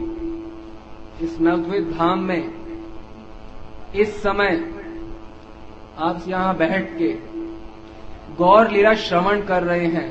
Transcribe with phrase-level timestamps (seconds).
[1.26, 2.54] इस नवद्वीप धाम में
[3.96, 4.79] इस समय
[6.00, 7.14] आप यहाँ बैठ के
[8.36, 10.10] गौर लीला श्रवण कर रहे हैं।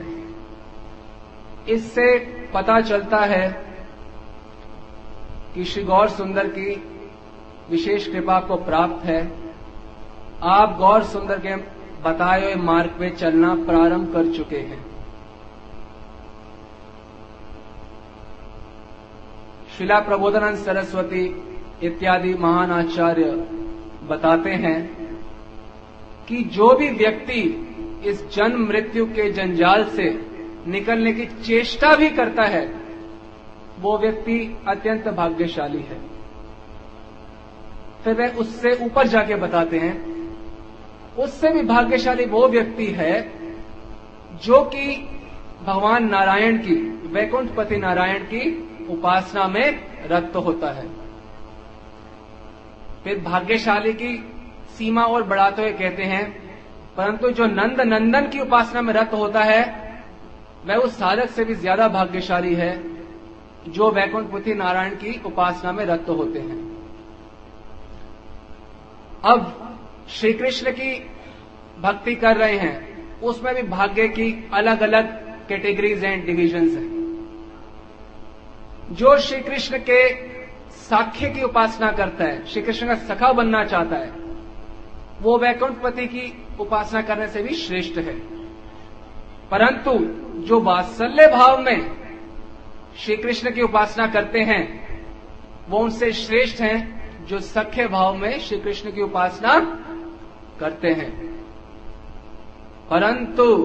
[1.68, 2.18] इससे
[2.54, 3.48] पता चलता है
[5.54, 6.74] कि श्री गौर सुंदर की
[7.70, 9.20] विशेष कृपा को प्राप्त है।
[10.42, 11.56] आप गौर सुंदर के
[12.02, 14.84] बताए हुए मार्ग पे चलना प्रारंभ कर चुके हैं।
[19.78, 21.24] शिला प्रबोधनानंद सरस्वती
[21.82, 23.30] इत्यादि महान आचार्य
[24.08, 24.97] बताते हैं
[26.28, 27.40] कि जो भी व्यक्ति
[28.06, 30.10] इस जन्म मृत्यु के जंजाल से
[30.66, 32.66] निकलने की चेष्टा भी करता है,
[33.80, 36.00] वो व्यक्ति अत्यंत भाग्यशाली है।
[38.04, 39.96] फिर वह उससे ऊपर जाके बताते हैं,
[41.18, 43.12] उससे भी भाग्यशाली वो व्यक्ति है
[44.44, 44.96] जो कि
[45.66, 46.74] भगवान नारायण की,
[47.08, 48.42] वैकुंठपति नारायण की
[48.90, 50.86] उपासना में रक्त होता है।
[53.04, 54.16] फिर भाग्यशाली की
[54.78, 56.24] सीमा और बढ़ाते हुए कहते हैं,
[56.96, 59.62] परंतु जो नंद नंदन की उपासना में रत होता है,
[60.66, 62.72] वह उस साधक से भी ज़्यादा भाग्यशाली है,
[63.68, 66.58] जो वैकुंठपति नारायण की उपासना में रत होते हैं।
[69.24, 69.54] अब
[70.10, 70.92] श्री कृष्ण की
[71.80, 75.10] भक्ति कर रहे हैं, उसमें भी भाग्य की अलग अलग
[75.48, 76.88] कैटेगरीज एंड डिविजन्स हैं।
[78.92, 80.08] जो श्री कृष्ण के
[80.78, 84.27] साख्य की उपासना करता है श्री कृष्ण का सखा बनना चाहता है
[85.22, 88.18] वो वैकुंठपति की उपासना करने से भी श्रेष्ठ है।
[89.50, 89.98] परंतु
[90.40, 91.98] जो वात्सल्य भाव में
[92.98, 94.88] श्री कृष्ण की उपासना करते हैं,
[95.68, 99.60] वो उनसे श्रेष्ठ हैं जो सख्य भाव में श्री कृष्ण की उपासना
[100.60, 101.28] करते हैं।
[102.90, 103.56] परंतु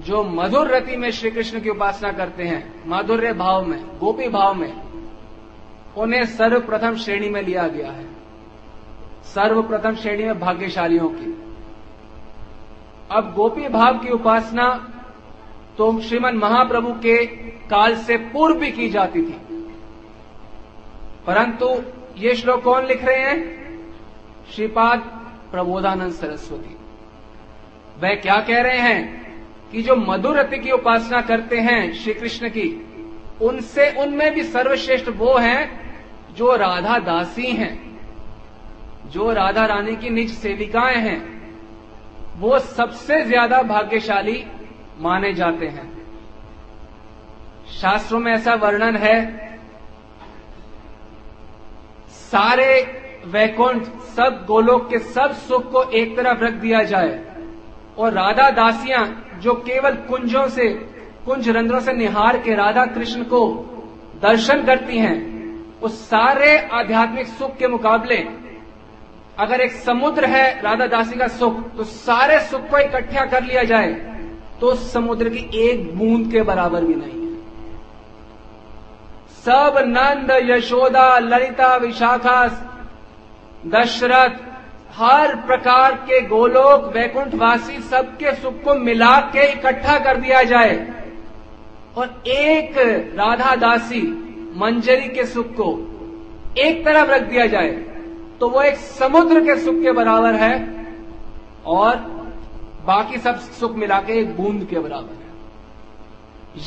[0.00, 4.54] जो मधुर रति में श्री कृष्ण की उपासना करते हैं, माधुर्य भाव में, गोपी भाव
[4.54, 4.82] में,
[5.96, 8.19] उन्हें सर्वप्रथम श्रेणी में लिया गया है।
[9.34, 11.36] सर्वप्रथम श्रेणी में भाग्यशालियों की।
[13.10, 14.92] अब गोपी भाव की उपासना
[15.78, 17.26] तो श्रीमन महाप्रभु के
[17.70, 19.40] काल से पूर्व भी की जाती थी।
[21.26, 21.82] परंतु
[22.18, 23.60] ये श्लोक कौन लिख रहे हैं?
[24.54, 24.98] श्रीपाद
[25.52, 26.76] प्रबोधानंद सरस्वती।
[28.02, 29.20] वह क्या कह रहे हैं
[29.72, 32.86] कि जो मधुरति की उपासना करते हैं श्री कृष्ण की,
[33.42, 35.94] उनसे उनमें भी सर्वश्रेष्ठ वो हैं
[36.34, 37.89] जो राधा दासी हैं।
[39.12, 41.20] जो राधा रानी की निज सेविकाएँ हैं,
[42.38, 44.44] वो सबसे ज़्यादा भाग्यशाली
[44.98, 45.88] माने जाते हैं।
[47.72, 49.16] शास्त्रों में ऐसा वर्णन है,
[52.10, 52.80] सारे
[53.26, 53.82] वैकुंठ,
[54.16, 57.18] सब गोलोक के सब सुख को एक तरफ़ रख दिया जाए,
[57.98, 59.06] और राधा दासियाँ
[59.42, 60.68] जो केवल कुंजों से,
[61.26, 63.46] कुंज रंध्रों से निहार के राधा कृष्ण को
[64.22, 65.18] दर्शन करती हैं
[65.80, 68.16] उस सारे आध्यात्मिक सुख के मुकाबले
[69.38, 73.62] अगर एक समुद्र है, राधा दासी का सुख तो सारे सुख को इकट्ठा कर लिया
[73.62, 73.92] जाए
[74.60, 77.38] तो समुद्र की एक बूंद के बराबर भी नहीं है।
[79.44, 82.44] सब नंद, यशोदा, ललिता, विशाखा,
[83.66, 84.36] दशरथ,
[84.92, 90.76] हर प्रकार के गोलोक, वैकुंठवासी, सबके सुख को मिला के इकट्ठा कर दिया जाए।
[91.96, 92.78] और एक
[93.16, 94.02] राधा दासी,
[94.56, 95.70] मंजरी के सुख को
[96.58, 97.70] एक तरफ़ रख दिया जाए।
[98.40, 100.52] तो वो एक समुद्र के सुख के बराबर है
[101.68, 101.96] और
[102.86, 105.18] बाकी सब सुख मिला के एक बूंद के बराबर है।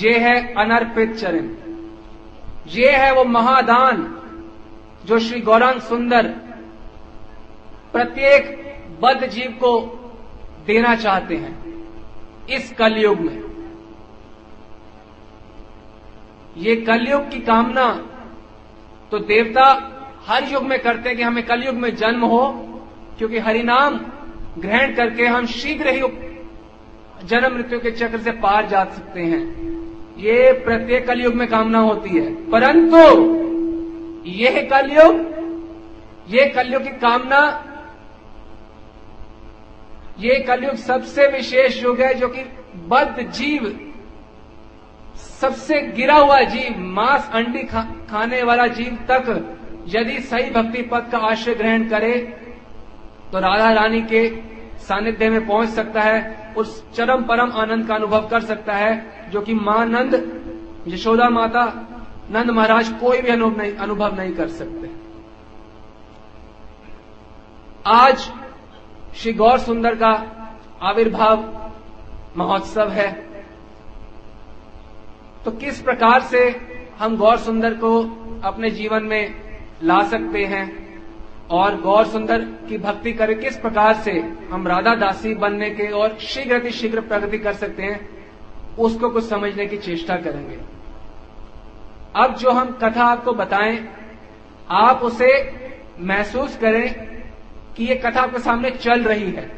[0.01, 1.49] ये है अनर्पित चरण।
[2.69, 4.03] ये है वो महादान
[5.05, 6.27] जो श्री गौरांग सुंदर
[7.93, 8.43] प्रत्येक
[9.01, 9.79] बद्ध जीव को
[10.67, 11.55] देना चाहते हैं
[12.49, 13.41] इस कलयुग में।
[16.57, 17.87] ये कलयुग की कामना
[19.11, 19.73] तो देवता
[20.27, 22.43] हर युग में करते हैं कि हमें कलयुग में जन्म हो
[23.17, 23.99] क्योंकि हरिनाम
[24.59, 26.01] ग्रहण करके हम शीघ्र ही
[27.27, 29.41] जन्म मृत्यु के चक्र से पार जा सकते हैं।
[30.17, 32.97] ये प्रत्येक कलयुग में कामना होती है। परंतु
[34.29, 35.31] यह कलयुग
[36.29, 37.39] ये कलयुग की कामना
[40.19, 42.43] ये कलयुग सबसे विशेष युग है जो कि
[42.87, 43.67] बद्ध जीव
[45.41, 51.09] सबसे गिरा हुआ जीव मांस अंडी खा, खाने वाला जीव तक यदि सही भक्ति पद
[51.12, 52.13] का आश्रय ग्रहण करे
[53.31, 54.27] तो राधा रानी के
[54.80, 59.41] सानिध्य में पहुँच सकता है, उस चरम परम आनंद का अनुभव कर सकता है, जो
[59.41, 60.13] कि माँ नंद
[60.88, 61.65] यशोदा माता,
[62.31, 64.89] नंद महाराज कोई भी अनुभव नहीं अनुभव नहीं कर सकते।
[67.86, 68.29] आज
[69.15, 70.12] श्री गौर सुंदर का
[70.81, 71.44] आविर्भाव
[72.38, 73.12] महोत्सव है।
[75.45, 76.50] तो किस प्रकार से
[77.00, 78.00] हम गौर सुंदर को
[78.44, 79.42] अपने जीवन में
[79.83, 80.83] ला सकते हैं।
[81.51, 86.18] और गौर सुंदर की भक्ति करें किस प्रकार से हम राधा दासी बनने के और
[86.19, 88.09] शीघ्र अति शीघ्र प्रगति कर सकते हैं,
[88.80, 90.59] उसको कुछ समझने की चेष्टा करेंगे।
[92.15, 93.89] अब जो हम कथा आपको बताएँ,
[94.69, 95.56] आप उसे
[96.00, 96.94] महसूस करें
[97.77, 99.51] कि ये कथा आपके सामने चल रही है।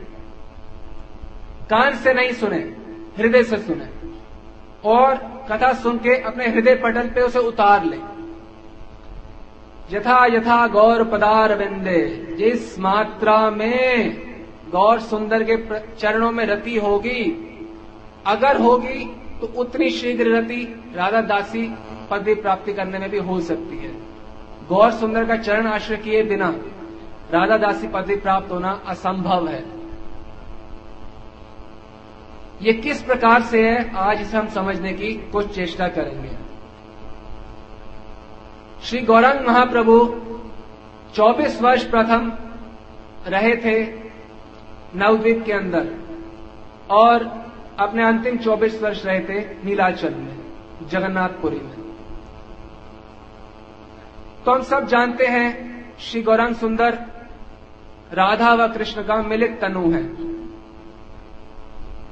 [1.70, 2.76] कान से नहीं सुने,
[3.18, 3.88] हृदय से सुने।
[4.90, 5.16] और
[5.52, 8.15] कथा सुन के अपने हृदय पटल पे उसे उतार लें।
[9.92, 12.00] यथा यथा गौर पदार बिंदे
[12.38, 14.16] जिस मात्रा में
[14.72, 17.24] गौर सुंदर के चरणों में रति होगी,
[18.26, 19.04] अगर होगी
[19.42, 20.62] तो उतनी शीघ्र रति
[20.96, 21.68] राधा दासी
[22.12, 23.92] पदवी प्राप्ति करने में भी हो सकती है।
[24.70, 26.50] गौर सुंदर का चरण आश्रय किए बिना
[27.32, 29.64] राधा दासी पदवी प्राप्त होना असंभव है।
[32.62, 36.45] ये किस प्रकार से है, आज इसे हम समझने की कुछ चेष्टा करेंगे।
[38.86, 40.22] श्री गौरंग महाप्रभु
[41.16, 42.34] 24 वर्ष प्रथम
[43.28, 43.94] रहे थे
[44.96, 45.88] नवद्वीप के अंदर
[46.90, 47.46] और
[47.80, 50.38] अपने अंतिम 24 वर्ष रहे थे नीलाचल में,
[50.90, 51.76] जगन्नाथपुरी में।
[54.46, 55.50] तो हम सब जानते हैं,
[56.00, 56.94] श्री गौरंग सुंदर
[58.14, 60.04] राधा व कृष्ण का मिलित तनु है।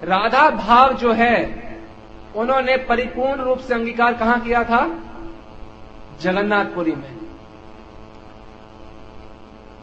[0.06, 1.64] राधा भाव जो है,
[2.36, 5.00] उन्होंने परिपूर्ण रूप से अंगीकार कहाँ किया था?
[6.24, 7.14] जगन्नाथपुरी में।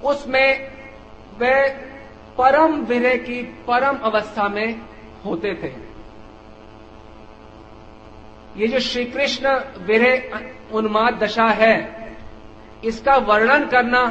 [0.04, 0.48] उसमें
[1.38, 1.68] वे
[2.38, 4.80] परम विरह की परम अवस्था में
[5.24, 5.72] होते थे।
[8.56, 9.48] ये जो श्री कृष्ण
[9.80, 11.76] विरह उन्माद दशा है,
[12.84, 14.02] इसका वर्णन करना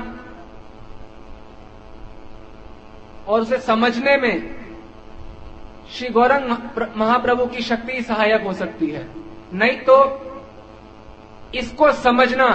[3.27, 4.35] और उसे समझने में
[5.91, 6.49] श्री गौरंग
[6.97, 9.07] महाप्रभु की शक्ति सहायक हो सकती है।
[9.53, 9.95] नहीं तो
[11.56, 12.48] इसको समझना।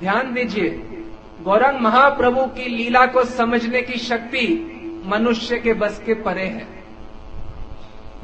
[0.00, 0.68] ध्यान दीजिए,
[1.42, 4.46] गौरंग महाप्रभु की लीला को समझने की शक्ति
[5.06, 6.66] मनुष्य के बस के परे है।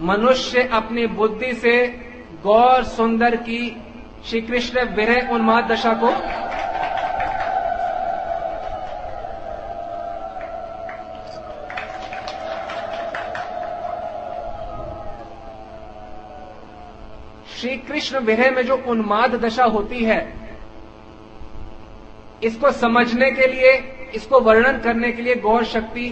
[0.00, 1.87] मनुष्य अपनी बुद्धि से
[2.42, 3.76] गौर सुंदर की
[4.26, 6.08] श्री कृष्ण विरह उन्माद दशा को
[17.64, 20.18] श्री कृष्ण विरह में जो उन्माद दशा होती है,
[22.42, 23.73] इसको समझने के लिए,
[24.14, 26.06] इसको वर्णन करने के लिए गौर शक्ति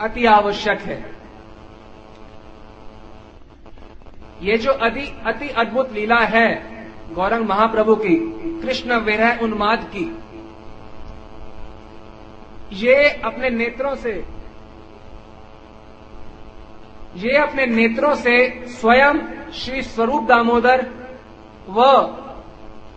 [0.00, 0.98] अति आवश्यक है।
[4.42, 6.48] ये जो अति अति अद्भुत लीला है
[7.14, 8.16] गौरंग महाप्रभु की,
[8.62, 10.06] कृष्ण विरह उन्माद की,
[12.78, 14.12] ये अपने नेत्रों से,
[17.18, 18.36] ये अपने नेत्रों से
[18.72, 19.18] स्वयं
[19.54, 20.80] श्री स्वरूप दामोदर
[21.68, 21.82] व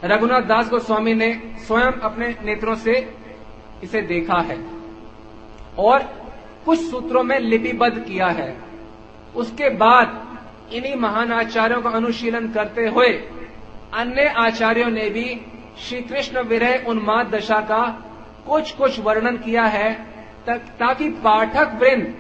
[0.04, 1.32] रघुनाथ दास गोस्वामी ने
[1.68, 2.94] स्वयं अपने नेत्रों से
[3.84, 4.58] इसे देखा है
[5.78, 6.04] और
[6.66, 8.50] कुछ सूत्रों में लिपिबद्ध किया है।
[9.36, 13.10] उसके बाद इन्हीं महान आचार्यों का अनुशीलन करते हुए
[13.94, 15.42] अन्य आचार्यों ने भी
[15.80, 17.84] श्री कृष्ण विरह उन्माद दशा का
[18.48, 19.94] कुछ कुछ वर्णन किया है
[20.50, 22.14] ताकि पाठक वृंद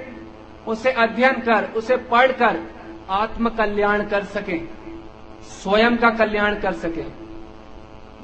[0.67, 2.59] उसे अध्ययन कर, उसे पढ़कर
[3.09, 4.59] आत्म कल्याण कर सके,
[5.43, 7.03] स्वयं का कल्याण कर सके।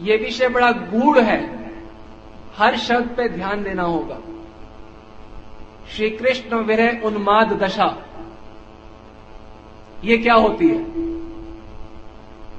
[0.03, 1.71] ये विषय बड़ा गूढ़ है।
[2.57, 4.17] हर शब्द पे ध्यान देना होगा।
[5.89, 8.05] श्री कृष्ण विरह उन्माद दशा।
[10.03, 10.83] ये क्या होती है?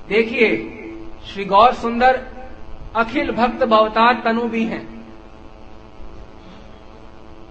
[0.08, 0.56] देखिए,
[1.26, 2.26] श्री गौर सुंदर
[2.96, 4.94] अखिल भक्त भवतार तनु भी हैं।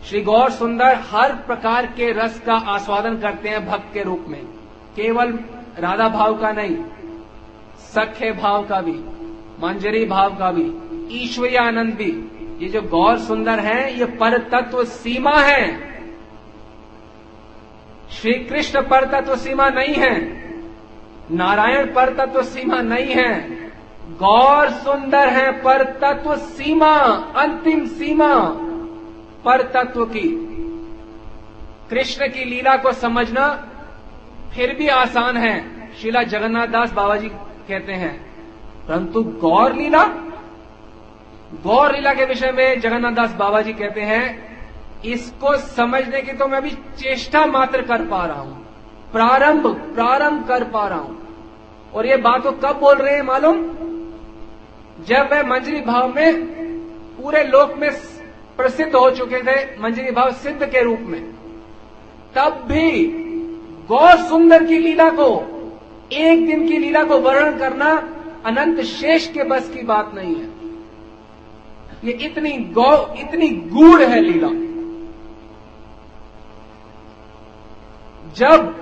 [0.06, 4.63] श्री गौर सुंदर हर प्रकार के रस का आस्वादन करते हैं भक्त के रूप में।
[4.96, 5.32] केवल
[5.80, 6.76] राधा भाव का नहीं
[7.94, 8.94] सख्य भाव का भी,
[9.60, 10.66] मंजरी भाव का भी
[11.16, 12.12] ईश्वरी आनंद भी।
[12.62, 15.94] ये जो गौर सुंदर है, ये पर तत्व सीमा है।
[18.12, 20.16] श्री कृष्ण पर तत्व सीमा नहीं है,
[21.32, 23.64] नारायण पर तत्व सीमा नहीं है।
[24.20, 26.96] गौर सुंदर है पर तत्व सीमा,
[27.38, 28.34] अंतिम सीमा
[29.46, 30.30] पर तत्व की।
[31.90, 33.48] कृष्ण की लीला को समझना
[34.56, 35.56] फिर भी आसान है।
[35.94, 38.14] शिला जगन्नाथ दास बाबा जी कहते हैं,
[38.88, 40.04] परंतु गौर लीला
[41.64, 44.26] गौर लीला के विषय में जगन्नाथ दास बाबा जी कहते हैं,
[45.06, 48.62] इसको समझने की तो मैं अभी चेष्टा मात्र कर पा रहा हूँ।
[49.12, 53.62] प्रारंभ प्रारंभ कर पा रहा हूँ। और ये बात वो कब बोल रहे हैं मालूम?
[55.08, 56.46] जब वह मंजरी भाव में
[57.18, 57.90] पूरे लोक में
[58.58, 61.22] प्रसिद्ध हो चुके थे, मंजरी भाव सिद्ध के रूप में,
[62.36, 62.90] तब भी
[63.90, 65.30] गौर सुंदर की लीला को,
[66.12, 67.90] एक दिन की लीला को वर्णन करना
[68.46, 70.50] अनंत शेष के बस की बात नहीं है।
[72.06, 74.48] ये इतनी गौ, इतनी गूढ़ है लीला।
[78.36, 78.74] जब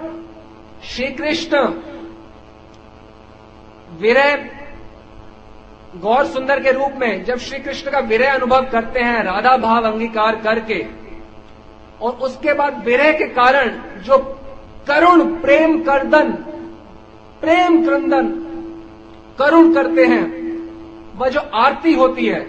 [0.84, 1.58] श्री कृष्ण
[4.00, 4.36] विरह
[5.98, 9.84] गौर सुंदर के रूप में, जब श्री कृष्ण का विरह अनुभव करते हैं, राधा भाव
[9.84, 10.86] अंगीकार करके,
[12.02, 13.70] और उसके बाद विरह के कारण
[14.02, 14.18] जो
[14.92, 16.32] करुण प्रेम करदन,
[17.42, 18.28] प्रेम क्रंदन
[19.40, 20.24] करुण करते हैं।
[21.18, 22.42] वह जो आरती होती है,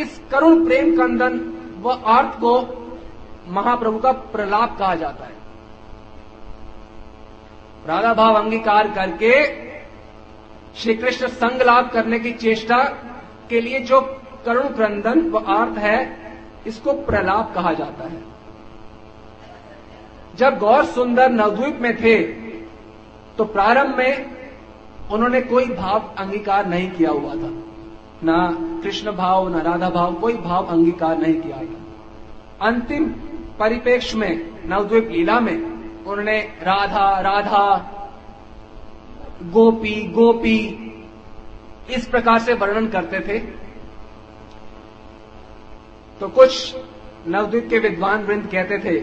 [0.00, 1.38] इस करुण प्रेम क्रंदन
[1.82, 2.54] व आर्त को
[3.48, 5.38] महाप्रभु का प्रलाप कहा जाता है।
[7.86, 9.32] राधा भाव अंगीकार करके
[10.80, 12.82] श्री कृष्ण संग लाभ करने की चेष्टा
[13.50, 14.00] के लिए जो
[14.46, 15.98] करुण क्रंदन व आर्थ है,
[16.66, 18.29] इसको प्रलाप कहा जाता है।
[20.34, 22.18] जब गौर सुंदर नवद्वीप में थे
[23.38, 27.50] तो प्रारंभ में उन्होंने कोई भाव अंगीकार नहीं किया हुआ था।
[28.24, 28.36] ना
[28.82, 33.06] कृष्ण भाव, ना राधा भाव, कोई भाव अंगीकार नहीं किया था अंतिम
[33.58, 37.62] परिपेक्ष में, नवद्वीप लीला में, उन्होंने राधा राधा,
[39.44, 40.58] गोपी गोपी,
[41.90, 43.38] इस प्रकार से वर्णन करते थे।
[46.20, 46.76] तो कुछ
[47.28, 48.98] नवद्वीप के विद्वान वृंद कहते थे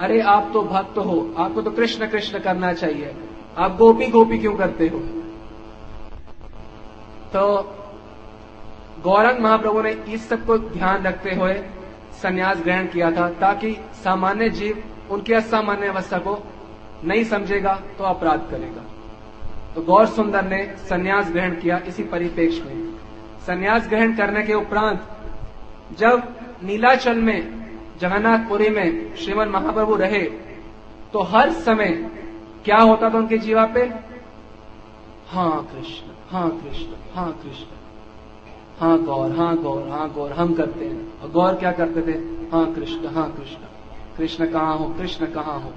[0.00, 3.14] अरे आप तो भक्त हो, आपको तो कृष्ण कृष्ण करना चाहिए।
[3.58, 4.98] आप गोपी गोपी क्यों करते हो?
[7.32, 7.74] तो
[9.02, 11.54] गौरंग महाप्रभु ने इस सबको ध्यान रखते हुए
[12.22, 16.38] संन्यास ग्रहण किया था, ताकि सामान्य जीव उनकी असामान्य अवस्था को
[17.04, 18.84] नहीं समझेगा तो अपराध करेगा।
[19.74, 22.74] तो गौर सुंदर ने संन्यास ग्रहण किया इसी परिपेक्ष में।
[23.46, 25.00] संन्यास ग्रहण करने के उपरांत,
[25.98, 26.22] जब
[26.62, 27.57] नीलाचल में
[28.00, 30.22] जगन्नाथपुरी में श्रीमन महाप्रभु रहे
[31.12, 31.88] तो हर समय
[32.64, 33.80] क्या होता था उनके जीवा पे?
[35.28, 37.76] हाँ कृष्ण हाँ कृष्ण हाँ कृष्ण।
[38.80, 42.16] हाँ गौर हाँ गौर हाँ गौर, हम करते हैं। और गौर क्या करते थे?
[42.52, 43.66] हाँ कृष्ण हाँ कृष्ण।
[44.18, 44.84] कृष्ण कहाँ हो?
[44.98, 45.72] कृष्ण कहाँ हो?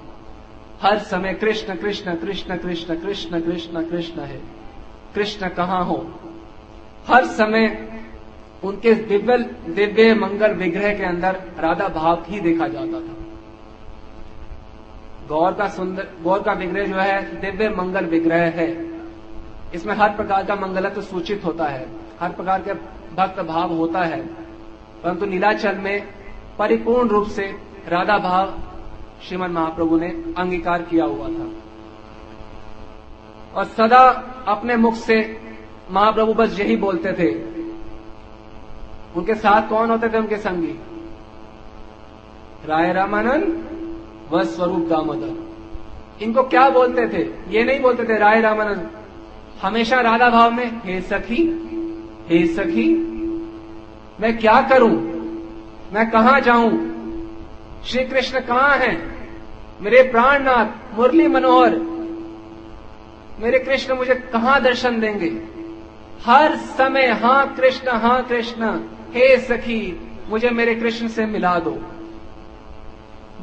[0.82, 4.42] हर समय कृष्ण कृष्ण कृष्ण कृष्ण कृष्ण कृष्ण कृष्ण है।
[5.16, 6.06] कृष्ण कहाँ हो?
[7.08, 7.68] हर समय
[8.64, 9.38] उनके दिव्य
[9.72, 13.16] दिव्य मंगल विग्रह के अंदर राधा भाव ही देखा जाता था।
[15.28, 18.92] गौर का सुंदर, गौर का विग्रह जो है, दिव्य मंगल विग्रह है।
[19.76, 21.88] इसमें हर प्रकार का मंगलत्व सूचित होता है।
[22.20, 22.74] हर प्रकार के
[23.16, 24.22] भक्त भाव होता है।
[25.04, 26.08] परंतु नीलाचल में
[26.60, 27.56] परिपूर्ण रूप से
[27.88, 28.60] राधा भाव
[29.28, 31.52] श्रीमन महाप्रभु ने अंगीकार किया हुआ था।
[33.56, 34.10] और सदा
[34.48, 35.42] अपने मुख से
[35.92, 37.61] महाप्रभु बस यही बोलते थे
[39.18, 40.80] उनके साथ कौन होते थे उनके संगी?
[42.66, 47.24] राय रामानंद व स्वरूप दामोदर। इनको क्या बोलते थे?
[47.50, 48.90] ये नहीं बोलते थे राय रामानंद
[49.62, 51.44] हमेशा राधा भाव में, हे सखी
[52.30, 52.88] हे सखी,
[54.22, 54.92] मैं क्या करूँ?
[55.94, 56.72] मैं कहा जाऊँ?
[57.86, 58.96] श्री कृष्ण कहाँ हैं?
[59.82, 61.76] मेरे प्राणनाथ, मुरली मनोहर,
[63.40, 65.30] मेरे कृष्ण मुझे कहाँ दर्शन देंगे?
[66.26, 68.66] हर समय हाँ कृष्ण हाँ कृष्ण
[69.14, 71.72] हे सखी, मुझे मेरे कृष्ण से मिला दो।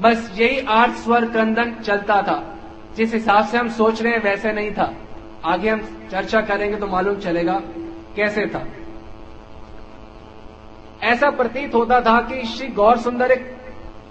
[0.01, 2.59] बस यही आठ स्वर क्रंदन चलता था।
[2.97, 4.95] जिस हिसाब से हम सोच रहे हैं, वैसे नहीं था।
[5.45, 7.63] आगे हम चर्चा करेंगे तो मालूम चलेगा
[8.17, 8.67] कैसे था।
[11.03, 13.57] ऐसा प्रतीत होता था कि श्री गौर सुंदर एक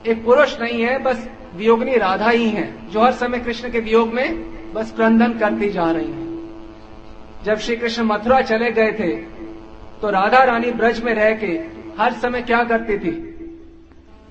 [0.07, 4.13] एक पुरुष नहीं है, बस वियोगनी राधा ही है, जो हर समय कृष्ण के वियोग
[4.13, 6.27] में बस क्रंदन करती जा रही है।
[7.43, 9.36] जब श्री कृष्ण मथुरा चले गए थे
[10.01, 11.47] तो राधा रानी ब्रज में रह के
[11.99, 13.11] हर समय क्या करती थी?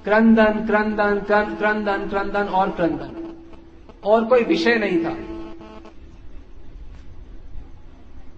[0.04, 1.20] क्रंदन क्रंदन
[1.58, 3.22] क्रंदन क्रंदन और क्रंदन।
[4.04, 5.16] और कोई विषय नहीं था।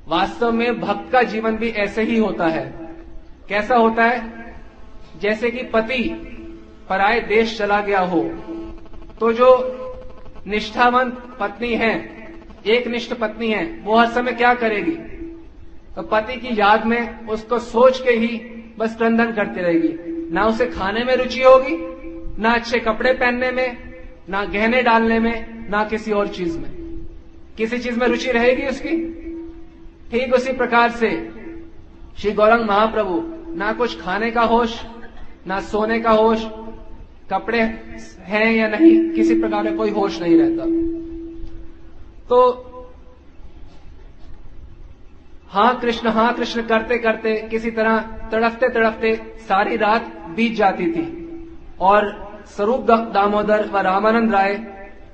[0.09, 2.95] वास्तव में भक्त का जीवन भी ऐसे ही होता है।
[3.49, 4.55] कैसा होता है?
[5.21, 6.03] जैसे कि पति
[6.89, 8.23] पराए देश चला गया हो
[9.21, 9.49] तो जो
[10.47, 11.93] निष्ठावंत पत्नी है,
[12.67, 15.18] एक निष्ठ पत्नी है, वो हर समय क्या करेगी?
[15.99, 18.37] तो पति की याद में उसको सोच के ही
[18.79, 21.77] बस क्रंदन करती रहेगी। ना उसे खाने में रुचि होगी,
[22.43, 23.77] ना अच्छे कपड़े पहनने में,
[24.29, 26.71] ना गहने डालने में, ना किसी और चीज़ में।
[27.57, 28.97] किसी चीज़ में रुचि रहेगी उसकी?
[30.11, 31.31] ठीक उसी प्रकार से
[32.19, 33.23] श्री गौरंग महाप्रभु
[33.57, 34.83] ना कुछ खाने का होश,
[35.47, 36.47] ना सोने का होश,
[37.31, 37.61] कपड़े
[38.21, 40.65] हैं या नहीं, किसी प्रकार का कोई होश नहीं रहता।
[42.29, 42.65] तो
[45.51, 48.01] हाँ कृष्ण हाँ कृष्ण करते करते किसी तरह
[48.33, 49.15] तड़फते तड़फते
[49.49, 51.07] सारी रात बीत जाती थी।
[51.81, 52.11] और
[52.47, 52.81] स्वरूप
[53.15, 54.57] दामोदर व रामानंद राय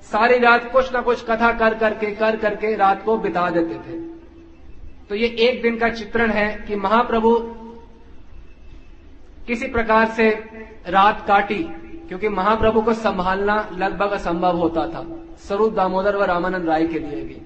[0.03, 3.99] सारी रात कुछ ना कुछ कथा कर, करके कर, करके रात को बिता देते थे।
[5.09, 7.37] तो ये एक दिन का चित्रण है कि महाप्रभु
[9.47, 10.29] किसी प्रकार से
[10.89, 11.63] रात काटी,
[12.09, 15.07] क्योंकि महाप्रभु को संभालना लगभग असंभव होता था,
[15.39, 17.41] स्वरूप दामोदर व रामानंद राय के लिए भी।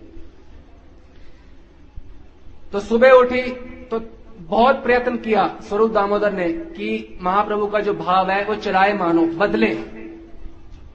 [2.72, 3.42] तो सुबह उठी
[3.90, 4.00] तो
[4.38, 9.22] बहुत प्रयत्न किया, स्वरूप दामोदर ने, कि महाप्रभु का जो भाव है, वो चलाए मानो,
[9.22, 9.70] बदले।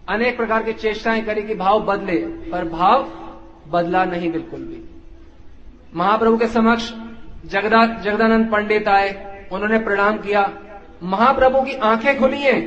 [0.10, 2.18] अनेक प्रकार की चेष्टाएँ करी कि भाव बदले,
[2.52, 3.04] पर भाव
[3.70, 4.84] बदला नहीं बिल्कुल भी।
[5.96, 6.92] महाप्रभु के समक्ष
[7.46, 9.12] जगदा, जगदानंद पंडित आए,
[9.52, 10.52] उन्होंने प्रणाम किया।
[11.04, 12.62] महाप्रभु की आँखें खुली हैं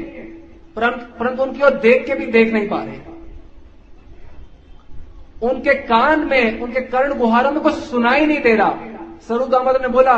[0.76, 3.15] परंतु उनकी ओर देख के भी देख नहीं पा रहे।
[5.42, 8.78] उनके कान में, उनके कर्ण गुहारों में कुछ सुनाई नहीं दे रहा।
[9.26, 10.16] स्वरूप दामोदर ने बोला,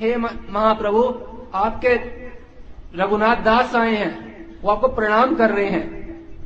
[0.00, 1.02] हे महाप्रभु,
[1.54, 1.94] आपके
[3.02, 5.96] रघुनाथ दास आए हैं, वो आपको प्रणाम कर रहे हैं।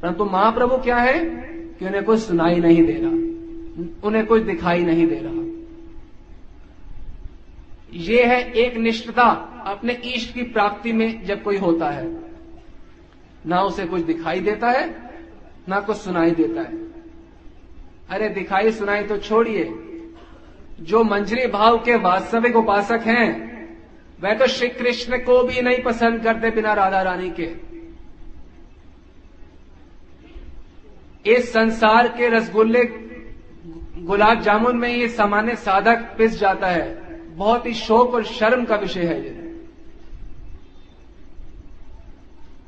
[0.01, 1.19] परंतु महाप्रभु क्या है
[1.79, 3.11] कि उन्हें कुछ सुनाई नहीं दे रहा,
[4.09, 5.41] उन्हें कुछ दिखाई नहीं दे रहा।
[7.93, 12.19] ये है एक निष्ठता, अपने ईष्ट की प्राप्ति में जब कोई होता है,
[13.47, 15.11] ना उसे कुछ दिखाई देता है,
[15.69, 16.90] ना कुछ सुनाई देता है।
[18.11, 19.65] अरे दिखाई सुनाई तो छोड़िए।
[20.81, 23.51] जो मंजरी भाव के वास्तविक उपासक हैं,
[24.23, 27.51] वह तो श्री कृष्ण को भी नहीं पसंद करते बिना राधा रानी के।
[31.31, 32.85] इस संसार के रसगुल्ले
[33.99, 36.95] गुलाब जामुन में ये सामान्य साधक पिस जाता है।
[37.37, 39.31] बहुत ही शोक और शर्म का विषय है ये।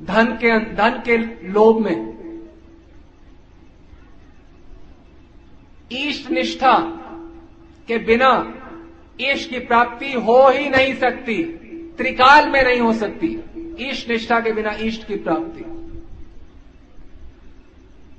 [0.02, 1.16] धन के धन के
[1.48, 2.21] लोभ में।
[5.92, 6.78] ईष्ट निष्ठा
[7.88, 8.54] के बिना
[9.20, 11.42] ईश की प्राप्ति हो ही नहीं सकती,
[11.98, 13.40] त्रिकाल में नहीं हो सकती,
[13.80, 15.64] ईष्ट निष्ठा के बिना ईष्ट की प्राप्ति।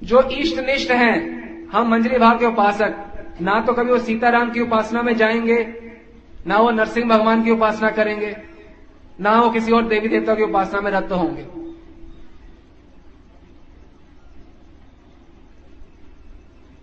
[0.03, 2.95] जो ईष्ट निष्ठ हैं, हम मंजरी भाव के उपासक,
[3.41, 5.75] ना तो कभी वो सीताराम की उपासना में जाएँगे,
[6.47, 8.37] ना वो नरसिंह भगवान की उपासना करेंगे,
[9.19, 11.62] ना वो किसी और देवी देवता की उपासना में रत होंगे।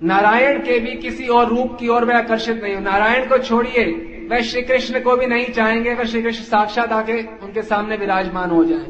[0.03, 3.85] नारायण के भी किसी और रूप की ओर वे आकर्षित नहीं हो। नारायण को छोड़िए।
[4.31, 8.51] वह श्री कृष्ण को भी नहीं चाहेंगे। अगर श्री कृष्ण साक्षात आके उनके सामने विराजमान
[8.51, 8.85] हो जाए।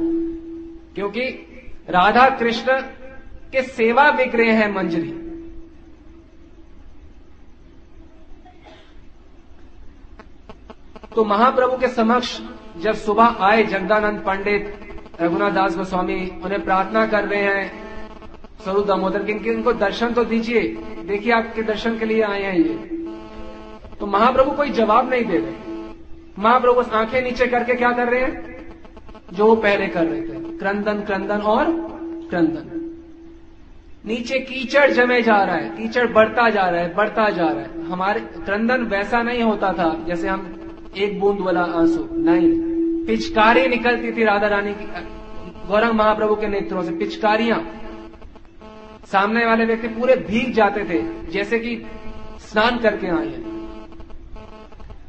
[0.95, 1.23] क्योंकि
[1.91, 2.81] राधा कृष्ण
[3.53, 5.17] के सेवा विग्रह है मंजरी।
[11.15, 12.41] तो महाप्रभु के समक्ष
[12.77, 14.79] जब सुबह आए जगदानंद पंडित
[15.21, 17.90] रघुनाथ दास गोस्वामी, उन्हें प्रार्थना कर रहे हैं
[18.65, 20.63] स्वरूप दामोदर के इनके इनको दर्शन तो दीजिए।
[21.07, 23.01] देखिए आपके दर्शन के लिए आए हैं ये।
[24.01, 25.81] तो महाप्रभु कोई जवाब नहीं दे रहे।
[26.39, 28.51] महाप्रभु आँखें नीचे करके क्या कर रहे हैं?
[29.33, 31.67] जो वो पहले कर रहे थे। क्रंदन क्रंदन और
[32.31, 32.77] क्रंदन।
[34.07, 37.87] नीचे कीचड़ जमे जा रहा है। कीचड़ बढ़ता जा रहा है, बढ़ता जा रहा है।
[37.87, 40.61] हमारे क्रंदन वैसा नहीं होता था, जैसे हम
[40.97, 42.71] एक बूंद वाला आँसू। नहीं।
[43.07, 44.85] पिचकारी निकलती थी राधा रानी की
[45.69, 47.73] गौरंग महाप्रभु के नेत्रों से। पिचकारियाँ।
[49.13, 51.77] सामने वाले व्यक्ति पूरे भीग जाते थे, जैसे कि
[52.41, 53.51] स्नान करके आए हैं।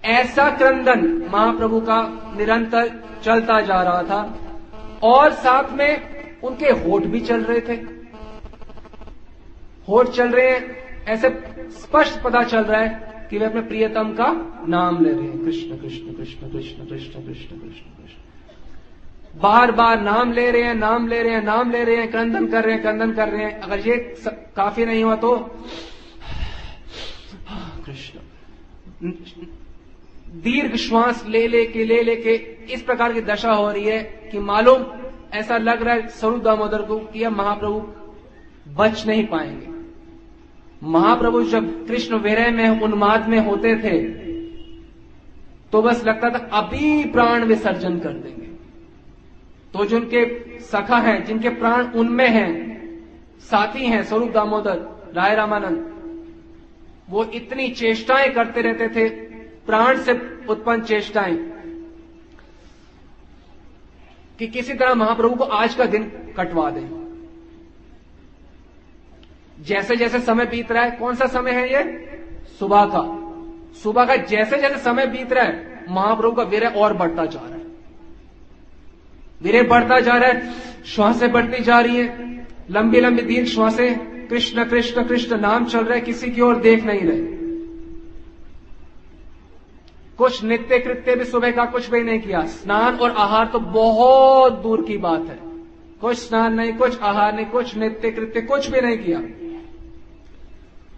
[0.04, 2.02] ऐसा क्रंदन महाप्रभु का
[2.38, 2.90] निरंतर
[3.24, 4.38] चलता जा रहा था,
[5.04, 7.74] और साथ में उनके होठ भी चल रहे थे।
[9.90, 11.30] होठ चल रहे हैं, ऐसे
[11.72, 14.32] स्पष्ट पता चल रहा है कि वे अपने प्रियतम का
[14.68, 18.01] नाम ले रहे हैं। कृष्ण कृष्ण कृष्ण कृष्ण कृष्ण कृष्ण कृष्ण
[19.34, 22.48] बार बार नाम ले रहे हैं, नाम ले रहे हैं, नाम ले रहे हैं, क्रंदन
[22.48, 23.96] कर रहे हैं, क्रंदन कर रहे हैं। अगर ये
[24.56, 25.36] काफ़ी नहीं हुआ तो
[27.86, 28.20] कृष्ण,
[30.42, 32.34] दीर्घ श्वास ले लेके ले लेके
[32.74, 34.86] इस प्रकार की दशा हो रही है कि मालूम
[35.34, 37.82] ऐसा लग रहा है स्वरूप दामोदर को कि अब महाप्रभु
[38.74, 39.68] बच नहीं पाएँगे।
[40.84, 44.00] महाप्रभु जब कृष्ण विरह में, उन्माद में होते थे
[45.74, 48.41] तो बस लगता था, अभी प्राण विसर्जन कर देंगे।
[49.74, 52.72] तो जो उनके सखा हैं, जिनके प्राण उनमें हैं,
[53.40, 55.92] साथी हैं, स्वरूप दामोदर, राय रामानंद,
[57.10, 59.10] वो इतनी चेष्टाएँ करते रहते थे,
[59.66, 61.52] प्राण से उत्पन्न चेष्टाएँ,
[64.40, 66.04] कि किसी तरह महाप्रभु को आज का दिन
[66.38, 67.02] कटवा दें।
[69.62, 72.12] जैसे जैसे समय बीत रहा है, कौन सा समय है ये?
[72.60, 73.18] सुबह का।
[73.84, 77.56] सुबह का जैसे जैसे समय बीत रहा है, महाप्रभु का विरह और बढ़ता जा रहा
[77.56, 77.61] है।
[79.42, 80.54] विरह बढ़ता जा रहा है,
[80.86, 82.30] श्वासें बढ़ती जा रही है।
[82.72, 86.84] लंबी लंबी, दीर्घ श्वासें, कृष्ण कृष्ण कृष्ण नाम चल रहा है, किसी की ओर देख
[86.84, 87.42] नहीं रहे।
[90.18, 94.54] कुछ नित्य कृत्य भी सुबह का कुछ भी नहीं किया। स्नान और आहार तो बहुत
[94.54, 95.40] दूर की बात है।
[96.02, 99.20] कुछ स्नान नहीं, कुछ आहार नहीं, कुछ नित्य कृत्य, कुछ भी नहीं किया।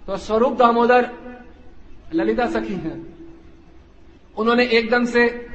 [0.08, 1.10] तो स्वरूप दामोदर
[2.14, 3.16] ललिता सखी हैं।
[4.38, 5.50] उन्होंने एकदम से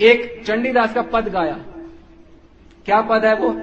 [0.00, 1.54] एक चंडीदास का पद गाया।
[2.86, 3.56] क्या पद है वो?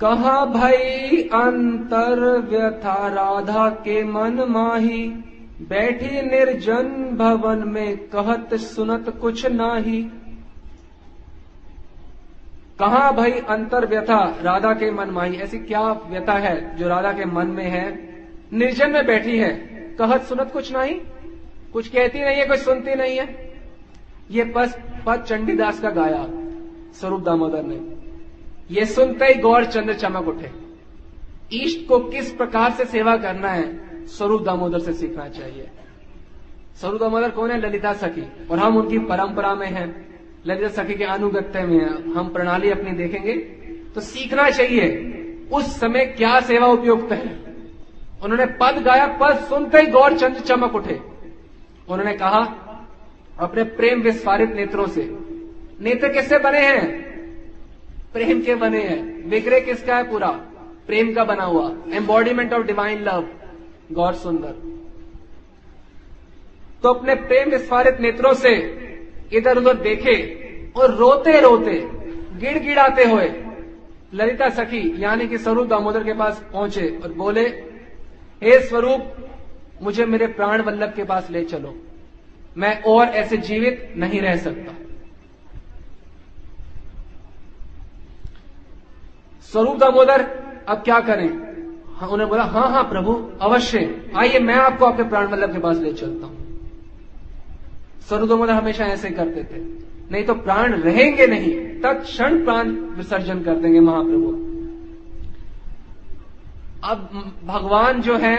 [0.00, 5.08] कहा भाई अंतर व्यथा राधा के मन माही,
[5.68, 10.02] बैठी निर्जन भवन में कहत सुनत कुछ नाही।
[12.78, 15.36] कहा भाई अंतर व्यथा राधा के मन माही?
[15.36, 18.08] ऐसी क्या व्यथा है जो राधा के मन में है?
[18.52, 19.50] निर्जन में बैठी है,
[19.98, 20.94] कहत सुनत कुछ नहीं?
[21.72, 23.47] कुछ कहती नहीं है, कुछ सुनती नहीं है।
[24.30, 24.72] ये पद
[25.06, 26.26] पद चंडीदास का गाया,
[26.92, 27.98] स्वरूप दामोदर ने।
[28.74, 30.50] ये सुनते ही गौर चंद्र चमक उठे।
[31.52, 35.70] ईष्ट को किस प्रकार से सेवा करना है, स्वरूप दामोदर से सीखना चाहिए।
[36.80, 37.68] स्वरूप दामोदर कौन है?
[37.68, 40.08] ललिता सखी। और हम उनकी परंपरा में हैं।
[40.46, 43.32] ललिता सखी के अनुगत्य में हैं। हम प्रणाली अपनी देखेंगे।
[43.94, 44.86] तो सीखना चाहिए,
[45.52, 47.38] उस समय क्या सेवा उपयुक्त है।
[48.24, 51.00] उन्होंने पद गाया, पद सुनते ही गौर चंद्र चमक उठे।
[51.88, 52.64] उन्होंने कहा
[53.38, 55.02] अपने प्रेम विस्फारित नेत्रों से।
[55.80, 57.08] नेत्र किससे बने हैं?
[58.12, 60.30] प्रेम के बने हैं। विग्रह किसका है पूरा?
[60.86, 63.28] प्रेम का बना हुआ। Embodiment of divine love
[63.92, 64.54] Gaur Sundar.
[66.82, 68.54] तो अपने प्रेम विस्फारित नेत्रों से
[69.32, 70.16] इधर उधर देखे
[70.76, 71.80] और रोते रोते,
[72.38, 73.28] गिड़गिड़ाते हुए
[74.14, 77.46] ललिता सखी, यानी कि स्वरूप दामोदर के पास पहुँचे और बोले,
[78.42, 79.14] हे स्वरूप,
[79.82, 81.76] मुझे मेरे प्राण वल्लभ के पास ले चलो।
[82.58, 84.74] मैं और ऐसे जीवित नहीं रह सकता।
[89.52, 90.20] स्वरूप दामोदर
[90.68, 91.28] अब क्या करें?
[91.96, 95.76] हाँ, उन्हें बोला हाँ हाँ प्रभु अवश्य। आइए मैं आपको अपने प्राण वल्लभ के पास
[95.76, 96.36] ले चलता हूँ।
[98.08, 99.60] स्वरूप दामोदर हमेशा ऐसे करते थे।
[100.10, 104.32] नहीं तो प्राण रहेंगे नहीं तत्क्षण प्राण विसर्जन कर देंगे महाप्रभु।
[106.84, 106.98] अब
[107.44, 108.36] भगवान जो है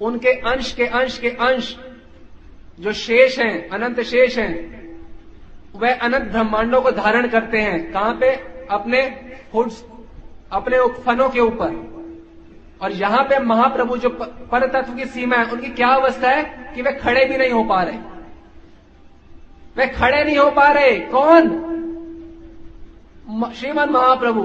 [0.00, 1.76] उनके अंश के अंश के अंश
[2.80, 4.76] जो शेष हैं, अनंत शेष हैं
[5.76, 8.30] वह अनंत ब्रह्मांडों को धारण करते हैं। कहाँ पे?
[8.70, 9.00] अपने
[9.54, 9.84] हुड्स
[10.52, 11.96] अपने फनों के ऊपर।
[12.82, 14.08] और यहाँ पे महाप्रभु जो
[14.50, 16.72] पर तत्व की सीमा है, उनकी क्या अवस्था है?
[16.74, 17.96] कि वे खड़े भी नहीं हो पा रहे।
[19.76, 21.62] वे खड़े नहीं हो पा रहे। कौन?
[23.54, 24.42] श्रीमद महाप्रभु।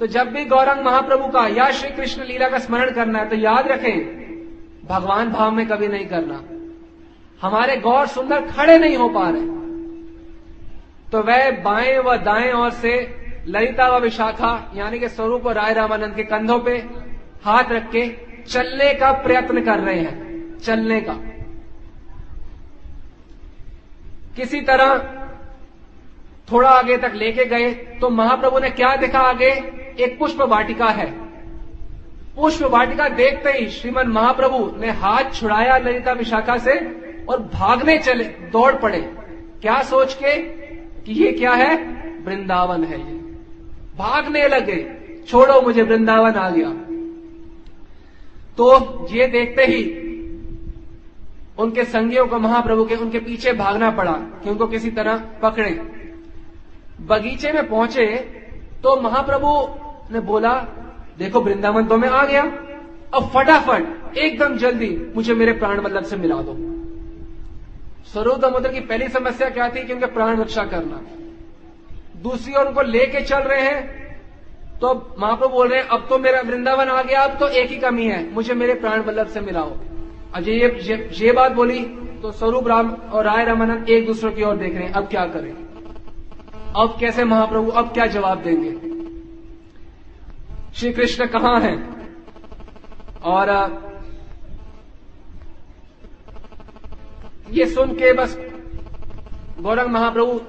[0.00, 3.36] तो जब भी गौरंग महाप्रभु का या श्री कृष्ण लीला का स्मरण करना है तो
[3.36, 3.98] याद रखें,
[4.84, 6.42] भगवान भाव में कभी नहीं करना।
[7.40, 9.46] हमारे गौर सुंदर खड़े नहीं हो पा रहे।
[11.12, 12.94] तो वह बाएँ व दाएँ ओर से
[13.48, 16.76] ललिता व विशाखा, यानी कि स्वरूप राय रामानंद के कंधों पे
[17.44, 18.06] हाथ रख के
[18.44, 21.12] चलने का प्रयत्न कर रहे हैं, चलने का।
[24.36, 24.98] किसी तरह
[26.48, 27.70] थोड़ा आगे तक लेके गए
[28.00, 29.50] तो महाप्रभु ने क्या देखा आगे?
[30.00, 31.10] एक पुष्प वाटिका है।
[32.36, 36.74] पुष्प वाटिका देखते ही श्रीमन महाप्रभु ने हाथ छुड़ाया ललिता विशाखा से
[37.28, 39.00] और भागने चले, दौड़ पड़े।
[39.62, 40.36] क्या सोच के
[41.02, 41.76] कि ये क्या है?
[42.24, 43.18] वृंदावन है ये।
[43.98, 44.78] भागने लगे,
[45.28, 46.70] छोड़ो मुझे वृंदावन आ गया।
[48.56, 49.82] तो ये देखते ही
[51.58, 55.70] उनके संगियों को, महाप्रभु के, उनके पीछे भागना पड़ा कि उनको किसी तरह पकड़े।
[57.00, 58.06] बगीचे में पहुँचे
[58.82, 59.50] तो महाप्रभु
[60.12, 60.52] ने बोला,
[61.18, 62.42] देखो, वृंदावन तो मैं आ गया।
[63.14, 66.52] अब फटाफट, एकदम जल्दी मुझे मेरे प्राण मतलब से मिला दो।
[68.14, 71.00] स्वरूप दामोदर की पहली समस्या क्या थी कि उनके प्राण रक्षा करना।
[72.22, 74.02] दूसरी ओर उनको लेके चल रहे हैं
[74.80, 77.76] तो महाप्रभु बोल रहे हैं अब तो मेरा वृंदावन आ गया अब तो एक ही
[77.76, 79.76] कमी है मुझे मेरे प्राण बल्लभ से मिलाओ।
[80.34, 81.78] अजय ये ये, ये बात बोली
[82.22, 85.24] तो स्वरूप राम और राय रामानंद एक दूसरे की ओर देख रहे हैं अब क्या
[85.26, 85.52] करें?
[86.76, 88.72] अब कैसे महाप्रभु अब क्या जवाब देंगे?
[90.74, 91.76] श्री कृष्ण कहाँ हैं?
[93.24, 93.50] और
[97.54, 98.36] ये सुन के बस
[99.60, 100.40] गौरंग महाप्रभु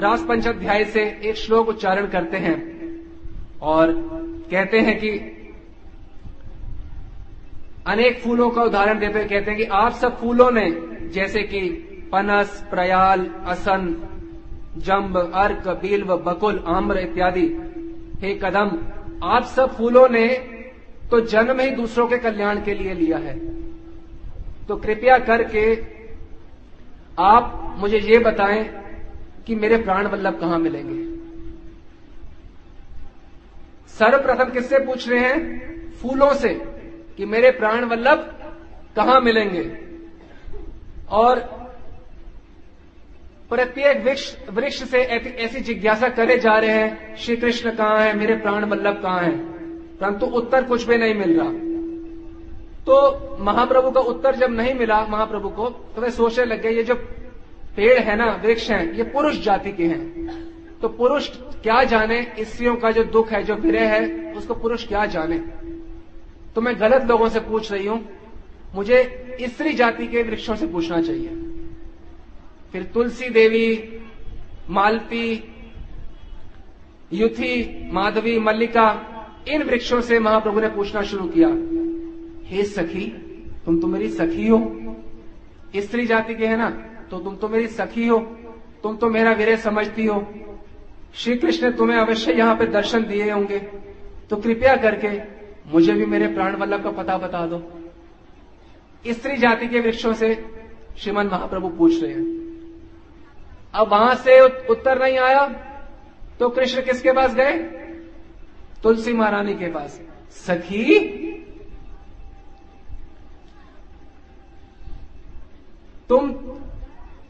[0.00, 2.56] रास पंचाध्याय से एक श्लोक उच्चारण करते हैं
[3.62, 3.92] और
[4.50, 5.10] कहते हैं कि
[7.86, 10.70] अनेक फूलों का उदाहरण देते हुए कहते हैं कि आप सब फूलों ने
[11.10, 11.60] जैसे कि
[12.12, 13.94] पनस, प्रयाल, असन
[14.78, 17.46] जम्ब अर्क, बिल्व, बकुल, आम्र इत्यादि,
[18.22, 18.78] हे कदम,
[19.24, 20.26] आप सब फूलों ने
[21.10, 23.51] तो जन्म ही दूसरों के कल्याण के लिए लिया है।
[24.68, 25.84] तो कृपया करके
[27.18, 28.64] आप मुझे ये बताएँ
[29.46, 31.12] कि मेरे प्राण वल्लभ कहाँ मिलेंगे?
[33.88, 35.92] सर्वप्रथम किससे पूछ रहे हैं?
[35.92, 36.48] फूलों से
[37.16, 38.18] कि मेरे प्राण वल्लभ
[38.96, 39.78] कहाँ मिलेंगे?
[41.10, 41.38] और
[43.50, 48.16] प्रत्येक वृक्ष वृक्ष से ऐसी जिज्ञासा करे जा रहे हैं, श्री कृष्ण कहाँ है?
[48.16, 49.38] मेरे प्राण वल्लभ कहाँ है?
[49.98, 51.71] परंतु उत्तर कुछ भी नहीं मिल रहा।
[52.86, 56.82] तो महाप्रभु का उत्तर जब नहीं मिला, महाप्रभु को तो वे सोचने लग गए, ये
[56.82, 56.94] जो
[57.76, 61.28] पेड़ है ना, वृक्ष हैं, ये पुरुष जाति के हैं। तो पुरुष
[61.62, 65.38] क्या जाने, स्त्रियों का जो दुख है, जो विरह है, उसको पुरुष क्या जाने?
[66.54, 68.08] तो मैं गलत लोगों से पूछ रही हूँ,
[68.74, 71.28] मुझे स्त्री जाति के वृक्षों से पूछना चाहिए।
[72.72, 74.00] फिर तुलसी देवी,
[74.70, 75.44] मालती,
[77.12, 78.88] युथी, माधवी, मल्लिका,
[79.48, 81.48] इन वृक्षों से महाप्रभु ने पूछना शुरू किया।
[82.52, 83.06] हे सखी,
[83.64, 84.58] तुम तो मेरी सखी हो।
[85.76, 86.70] स्त्री जाति के है ना
[87.10, 88.18] तो तुम तो मेरी सखी हो।
[88.82, 90.26] तुम तो मेरा विरह समझती हो।
[91.14, 93.58] श्री कृष्ण तुम्हें अवश्य यहाँ पे दर्शन दिए होंगे।
[94.30, 95.10] तो कृपया करके
[95.72, 97.58] मुझे भी मेरे प्राण वल्लभ का पता बता दो।
[99.04, 100.34] स्त्री जाति के वृक्षों से
[100.98, 102.26] श्रीमन महाप्रभु पूछ रहे हैं।
[103.74, 105.46] अब वहाँ से उत्तर नहीं आया
[106.40, 107.58] तो कृष्ण किसके पास गए?
[108.82, 110.00] तुलसी महारानी के पास।
[110.46, 110.98] सखी
[116.08, 116.32] तुम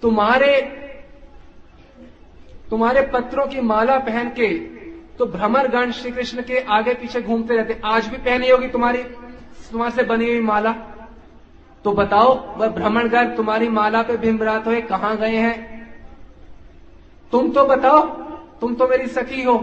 [0.02, 0.60] तुम्हारे
[2.70, 4.48] तुम्हारे पत्रों की माला पहन के
[5.18, 9.02] तो भ्रमरगण श्री कृष्ण के आगे पीछे घूमते रहते। आज भी पहनी होगी तुम्हारी,
[9.72, 10.72] तुम्हारे से बनी हुई माला।
[11.84, 15.56] तो बताओ, वह भ्रमणगण तुम्हारी माला पे भीमरात हुए, कहाँ गए हैं?
[17.32, 18.00] तुम तो बताओ,
[18.60, 19.58] तुम तो मेरी सखी हो।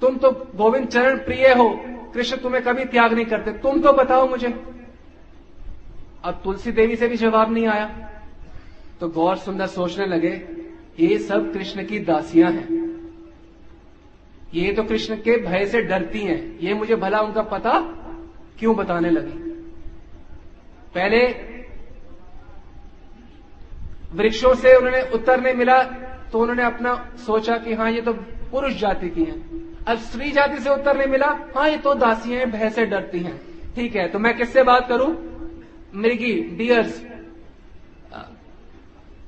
[0.00, 1.68] तुम तो गोविंद चरण प्रिय हो,
[2.14, 4.48] कृष्ण तुम्हें कभी त्याग नहीं करते। तुम तो बताओ मुझे।
[6.24, 7.86] अब तुलसी देवी से भी जवाब नहीं आया।
[9.00, 10.32] तो गौर सुंदर सोचने लगे,
[11.00, 12.78] ये सब कृष्ण की दासियाँ हैं।
[14.54, 17.78] ये तो कृष्ण के भय से डरती हैं। ये मुझे भला उनका पता
[18.58, 19.38] क्यों बताने लगी?
[20.94, 21.26] पहले
[24.14, 25.82] वृक्षों से उन्होंने उत्तर नहीं मिला
[26.32, 28.12] तो उन्होंने अपना सोचा कि हाँ ये तो
[28.50, 32.46] पुरुष जाति की हैं। अब स्त्री जाति से उत्तर नहीं मिला हाँ ये तो दासियाँ
[32.46, 33.40] भय से डरती हैं।
[33.74, 35.14] ठीक है तो मैं किससे बात करूँ?
[35.94, 37.00] मृगी डियर्स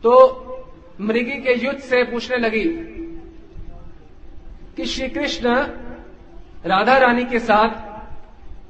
[0.04, 0.12] तो
[1.00, 2.64] मृगी के युद्ध से पूछने लगी
[4.76, 5.54] कि श्री कृष्ण
[6.66, 7.70] राधा रानी के साथ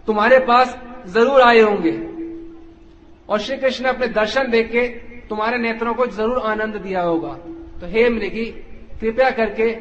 [0.06, 0.76] तुम्हारे पास
[1.08, 1.92] ज़रूर आए होंगे
[3.28, 4.86] और श्री कृष्ण अपने दर्शन देख के
[5.28, 7.32] तुम्हारे नेत्रों को ज़रूर आनंद दिया होगा।
[7.80, 8.44] तो हे मृगी,
[9.00, 9.74] कृपया करके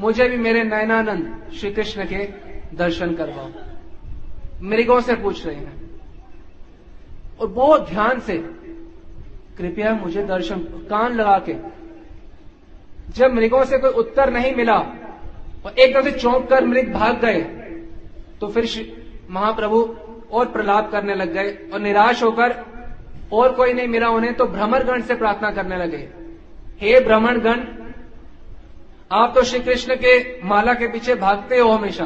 [0.00, 2.24] मुझे भी मेरे नयनानंद श्री कृष्ण के
[2.76, 3.50] दर्शन करवाओ।
[4.62, 5.93] मृगों से पूछ रहे हैं।
[7.40, 8.36] और बहुत ध्यान से,
[9.58, 10.58] कृपया मुझे दर्शन,
[10.90, 11.54] कान लगा के।
[13.12, 17.40] जब मृगों से कोई उत्तर नहीं मिला और एकदम से चौंक कर मृग भाग गए
[18.40, 18.66] तो फिर
[19.30, 19.82] महाप्रभु
[20.30, 22.56] और प्रलाप करने लग गए और निराश होकर
[23.32, 26.08] और कोई नहीं मिला उन्हें तो भ्रमणगण से प्रार्थना करने लगे।
[26.80, 27.60] हे भ्रमणगण,
[29.10, 32.04] आप तो श्री कृष्ण के माला के पीछे भागते हो हमेशा।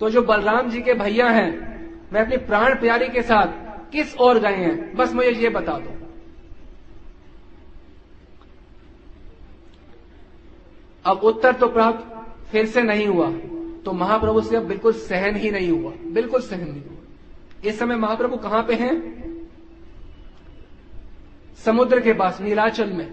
[0.00, 1.50] तो जो बलराम जी के भैया हैं,
[2.12, 4.94] मैं अपनी प्राण प्यारी के साथ किस ओर गए हैं?
[4.96, 5.96] बस मुझे ये बता दो।
[11.04, 13.30] अब उत्तर तो प्राप्त फिर से नहीं हुआ।
[13.84, 17.96] तो महाप्रभु से अब बिल्कुल सहन ही नहीं हुआ। बिल्कुल सहन नहीं हुआ। इस समय
[17.96, 18.94] महाप्रभु कहाँ पे हैं?
[21.64, 23.06] समुद्र के पास, नीलाचल में।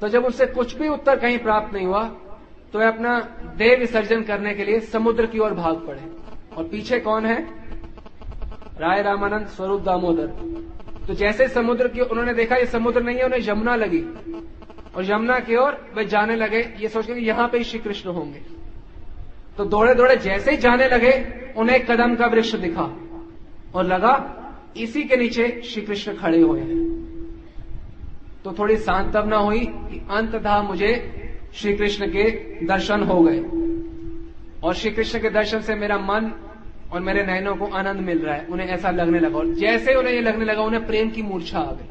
[0.00, 2.04] तो जब उससे कुछ भी उत्तर कहीं प्राप्त नहीं हुआ
[2.72, 3.18] तो वे अपना
[3.56, 6.02] देह विसर्जन करने के लिए समुद्र की ओर भाग पड़े।
[6.56, 7.38] और पीछे कौन है?
[8.80, 10.26] राय रामानंद स्वरूप दामोदर।
[11.06, 14.04] तो जैसे समुद्र की उन्होंने देखा, ये समुद्र नहीं है, उन्हें यमुना लगी।
[14.96, 18.40] और यमुना की ओर वे जाने लगे, ये सोच के यहाँ पे श्री कृष्ण होंगे।
[19.56, 21.12] तो दौड़े दौड़े जैसे ही जाने लगे,
[21.56, 22.96] उन्हें कदम का वृक्ष दिखा
[23.74, 24.36] और लगा,
[24.76, 27.00] इसी के नीचे श्री कृष्ण खड़े हुए हैं।
[28.44, 30.92] तो थोड़ी सांत्वना हुई कि अंततः मुझे
[31.54, 32.30] श्री कृष्ण के
[32.66, 33.40] दर्शन हो गए।
[34.64, 36.32] और श्री कृष्ण के दर्शन से मेरा मन
[36.92, 40.14] और मेरे नयनों को आनंद मिल रहा है, उन्हें ऐसा लगने लगा। और जैसे उन्हें
[40.14, 41.88] ये लगने लगा, उन्हें प्रेम की मूर्छा आ गई।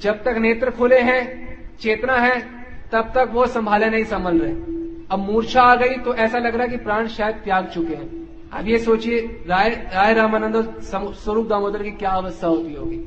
[0.00, 2.40] जब तक नेत्र खुले हैं, चेतना है,
[2.92, 4.52] तब तक वो संभाले नहीं, संभल रहे।
[5.10, 8.22] अब मूर्छा आ गई तो ऐसा लग रहा है कि प्राण शायद त्याग चुके हैं।
[8.50, 13.00] अब ये सोचिए, राय राय रामानंद स्वरूप दामोदर की क्या अवस्था होती होगी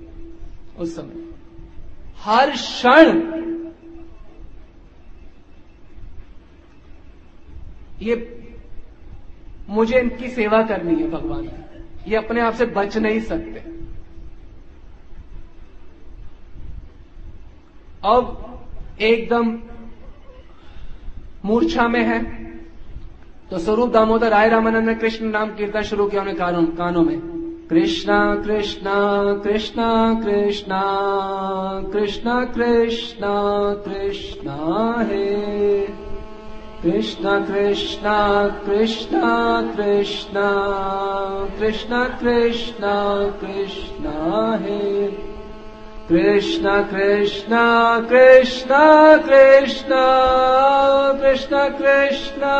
[0.80, 1.24] उस समय।
[2.20, 3.22] हर क्षण
[8.02, 8.48] ये
[9.70, 11.50] मुझे इनकी सेवा करनी है भगवान।
[12.08, 13.60] ये अपने आप से बच नहीं सकते।
[18.06, 18.52] अब
[19.02, 19.60] एकदम
[21.46, 22.46] मूर्छा में है।
[23.52, 27.20] तो स्वरूप दामोदर राय रामानंद ने कृष्ण नाम कीर्तन शुरू किया उन्हें कानों कानों में।
[27.70, 28.94] कृष्णा कृष्णा
[29.44, 30.82] कृष्णा कृष्णा
[31.94, 36.15] कृष्णा कृष्णा कृष्णा, हे।
[36.86, 38.18] कृष्णा कृष्णा
[38.66, 39.30] कृष्णा
[39.78, 40.50] कृष्णा
[41.60, 42.98] कृष्णा कृष्णा
[43.42, 45.08] कृष्णा हे
[46.10, 47.64] कृष्णा कृष्णा
[48.10, 48.84] कृष्णा
[49.18, 50.04] कृष्णा
[51.22, 52.58] कृष्णा कृष्णा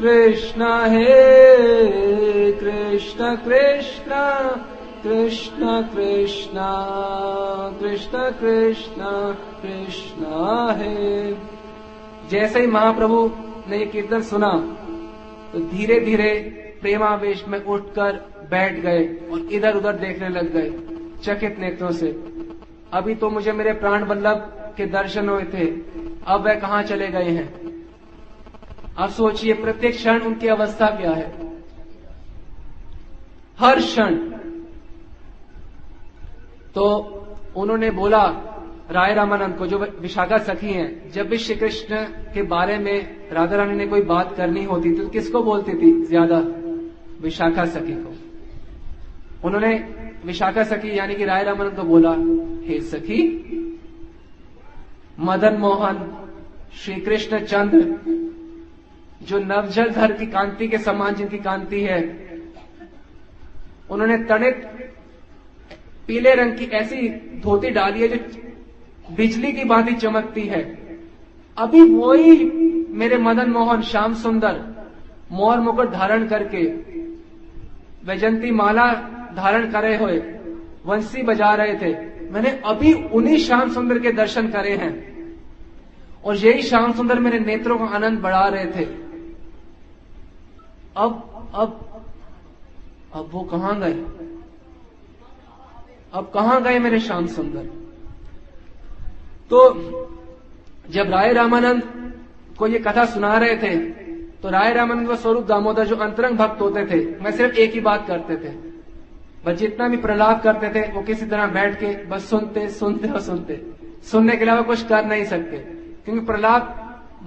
[0.00, 4.20] कृष्ण हे कृष्ण कृष्ण
[5.02, 6.68] कृष्ण कृष्ण
[7.80, 9.10] कृष्ण कृष्ण
[9.62, 10.30] कृष्ण
[10.78, 11.61] हे
[12.32, 13.18] जैसे ही महाप्रभु
[13.68, 14.50] ने ये कीर्तन सुना
[15.52, 16.32] तो धीरे धीरे
[16.80, 18.12] प्रेमावेश में उठकर
[18.50, 20.70] बैठ गए और इधर उधर देखने लग गए,
[21.24, 22.08] चकित नेत्रों से।
[22.92, 25.66] अभी तो मुझे मेरे प्राण बल्लभ के दर्शन हुए थे,
[26.26, 27.48] अब वह कहा चले गए हैं?
[28.98, 31.30] आप सोचिए, प्रत्येक क्षण उनकी अवस्था क्या है?
[33.58, 34.16] हर क्षण।
[36.74, 36.84] तो
[37.56, 38.22] उन्होंने बोला
[38.92, 41.96] राय रामानंद को, जो विशाखा सखी हैं, जब भी श्री कृष्ण
[42.34, 46.38] के बारे में राधा रानी ने कोई बात करनी होती तो किसको बोलती थी ज़्यादा?
[47.22, 48.14] विशाखा सखी को।
[49.46, 49.74] उन्होंने
[50.24, 52.10] विशाखा सखी यानी कि राय रामानंद को बोला,
[52.66, 53.22] हे सखी,
[55.20, 55.98] मदन मोहन
[56.74, 57.80] श्री कृष्ण चंद्र,
[59.22, 62.00] जो नवजल धर की कांति के समान जिनकी कांति है,
[63.90, 64.64] उन्होंने तनित
[66.08, 67.08] पीले रंग की ऐसी
[67.40, 68.16] धोती डाली है, जो
[69.10, 70.62] बिजली की भांति चमकती है।
[71.58, 72.50] अभी वही
[72.90, 74.86] मेरे मदन मोहन, श्याम सुंदर,
[75.32, 76.64] मोर मुकुट धारण करके
[78.04, 78.92] वैजंती माला
[79.36, 80.18] धारण करे हुए,
[80.86, 85.12] वंशी बजा रहे थे। मैंने अभी उन्हीं श्याम सुंदर के दर्शन करे हैं।
[86.24, 88.84] और यही श्याम सुंदर मेरे नेत्रों का आनंद बढ़ा रहे थे।
[90.96, 92.02] अब अब
[93.14, 93.92] अब वो कहाँ गए?
[96.12, 97.81] अब कहाँ गए मेरे श्याम सुंदर?
[99.52, 99.58] तो
[100.90, 101.82] जब राय रामानंद
[102.58, 103.76] को ये कथा सुना रहे थे
[104.42, 107.80] तो राय रामानंद व स्वरूप दामोदर जो अंतरंग भक्त होते थे, मैं सिर्फ़ एक ही
[107.80, 108.54] बात करते थे।
[109.44, 113.20] बस जितना भी प्रलाप करते थे, वो किसी तरह बैठ के बस सुनते सुनते और
[113.20, 113.60] सुनते।
[114.10, 116.78] सुनने के अलावा कुछ कर नहीं सकते, क्योंकि प्रलाप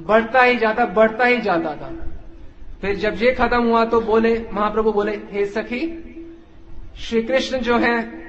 [0.08, 1.94] बढ़ता ही जाता, बढ़ता ही जाता था।
[2.82, 5.82] फिर जब ये खत्म हुआ तो बोले, महाप्रभु बोले, हे सखी
[7.00, 8.25] श्री कृष्ण जो है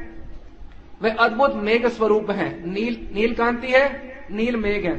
[1.03, 4.95] वे अद्भुत मेघ स्वरूप है। नील नील कांति है, नील मेघ है।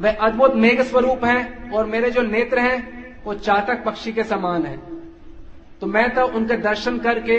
[0.00, 4.66] वे अद्भुत मेघ स्वरूप है और मेरे जो नेत्र हैं, वो चातक पक्षी के समान
[4.66, 4.76] है।
[5.80, 7.38] तो मैं तो उनके दर्शन करके,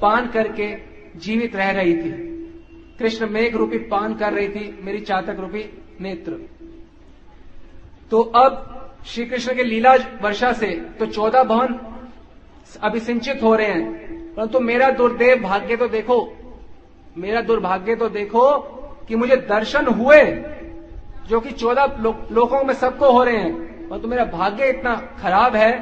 [0.00, 0.76] पान करके
[1.18, 2.10] जीवित रह रही थी।
[2.98, 6.32] कृष्ण मेघ रूपी पान कर रही थी, मेरी चातक रूपी नेत्र।
[8.10, 8.72] तो अब
[9.06, 10.66] श्री कृष्ण के लीला वर्षा से
[10.98, 11.78] तो चौदह भवन
[12.82, 16.36] अभिसिंचित हो रहे हैं। परंतु तो मेरा दुर्देव भाग्य तो देखो
[17.16, 18.58] मेरा दुर्भाग्य तो देखो
[19.08, 20.22] कि मुझे दर्शन हुए
[21.28, 25.56] जो कि चौदह लो, लोकों में सबको हो रहे हैं परंतु मेरा भाग्य इतना खराब
[25.56, 25.72] है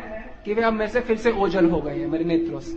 [0.45, 2.73] कि वे अब में से फिर से ओझल हो गए हैं मेरे नेत्रों से।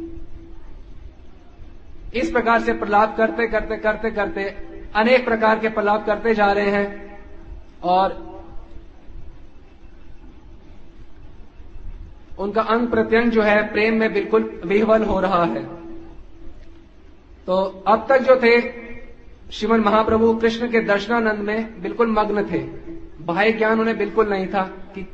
[2.19, 4.43] इस प्रकार से प्रलाप करते करते करते करते
[4.95, 7.19] अनेक प्रकार के प्रलाप करते जा रहे हैं
[7.83, 8.15] और
[12.39, 15.63] उनका अंग प्रत्यंग जो है प्रेम में बिल्कुल विह्वल हो रहा है।
[17.47, 17.55] तो
[17.87, 18.59] अब तक जो थे,
[19.51, 22.59] श्रीमन महाप्रभु कृष्ण के दर्शनानंद में बिल्कुल मग्न थे।
[23.23, 24.63] बाह्य ज्ञान उन्हें बिल्कुल नहीं था
[24.95, 25.05] कि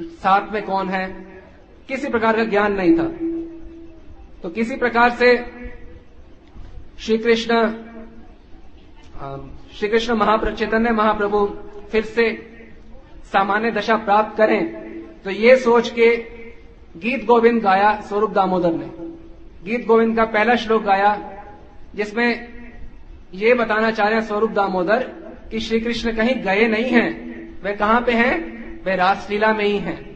[0.00, 1.06] साथ में कौन है।
[1.88, 3.04] किसी प्रकार का ज्ञान नहीं था।
[4.42, 5.36] तो किसी प्रकार से
[7.00, 7.66] श्री कृष्ण
[9.74, 11.46] श्री कृष्ण महाप्रभु चैतन्य महाप्रभु
[11.90, 12.26] फिर से
[13.32, 14.62] सामान्य दशा प्राप्त करें
[15.24, 16.08] तो ये सोच के
[16.96, 18.90] गीत गोविंद गाया स्वरूप दामोदर ने।
[19.64, 21.12] गीत गोविंद का पहला श्लोक गाया
[21.94, 22.48] जिसमें
[23.34, 25.12] ये बताना चाह रहे हैं स्वरूप दामोदर
[25.50, 27.24] कि श्री कृष्ण कहीं गए नहीं हैं।
[27.62, 28.54] वे कहाँ पे हैं?
[28.84, 30.14] वे रासलीला में ही हैं।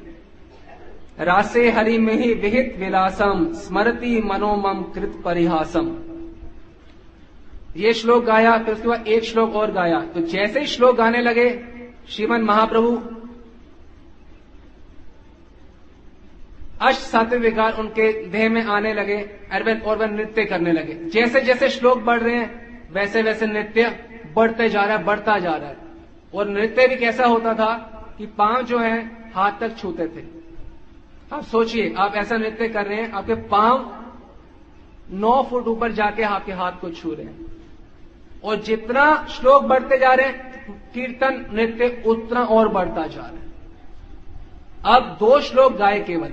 [1.21, 5.97] रासे हरि में ही विहित विलासम स्मृति मनोमम कृत परिहासम।
[7.77, 11.21] ये श्लोक गाया, फिर उसके बाद एक श्लोक और गाया। तो जैसे ही श्लोक गाने
[11.21, 11.65] लगे,
[12.09, 13.18] श्रीमन महाप्रभु
[16.81, 19.19] अष्ट सात्विक विकार उनके देह में आने लगे,
[19.53, 24.09] अरविंद और वह नृत्य करने लगे। जैसे जैसे श्लोक बढ़ रहे हैं, वैसे वैसे नृत्य
[24.35, 25.77] बढ़ते जा रहा है, बढ़ता जा रहा है।
[26.35, 27.75] और नृत्य भी कैसा होता था
[28.19, 30.25] कि पाँव जो है, हाथ तक छूते थे।
[31.37, 34.05] आप सोचिए, आप ऐसा नृत्य कर रहे हैं, आपके पाँव
[35.11, 37.47] नौ फुट ऊपर जाके आपके हाथ को छू रहे हैं।
[38.45, 43.49] और जितना श्लोक बढ़ते जा रहे हैं, कीर्तन, नृत्य उतना और बढ़ता जा रहा है।
[44.85, 46.33] अब दो श्लोक गाए केवल।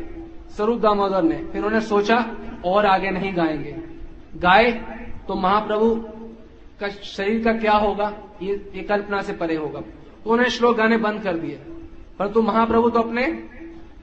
[0.56, 2.32] स्वरूप दामोदर ने। फिर उन्होंने सोचा
[2.66, 3.78] और आगे नहीं गाएँगे।
[4.36, 4.72] गाए
[5.28, 5.96] तो महाप्रभु
[6.80, 8.14] का शरीर का क्या होगा?
[8.42, 9.82] ये, ये कल्पना से परे होगा।
[10.24, 11.56] तो उन्हें श्लोक गाने बंद कर दिए।
[12.20, 13.26] परंतु महाप्रभु तो अपने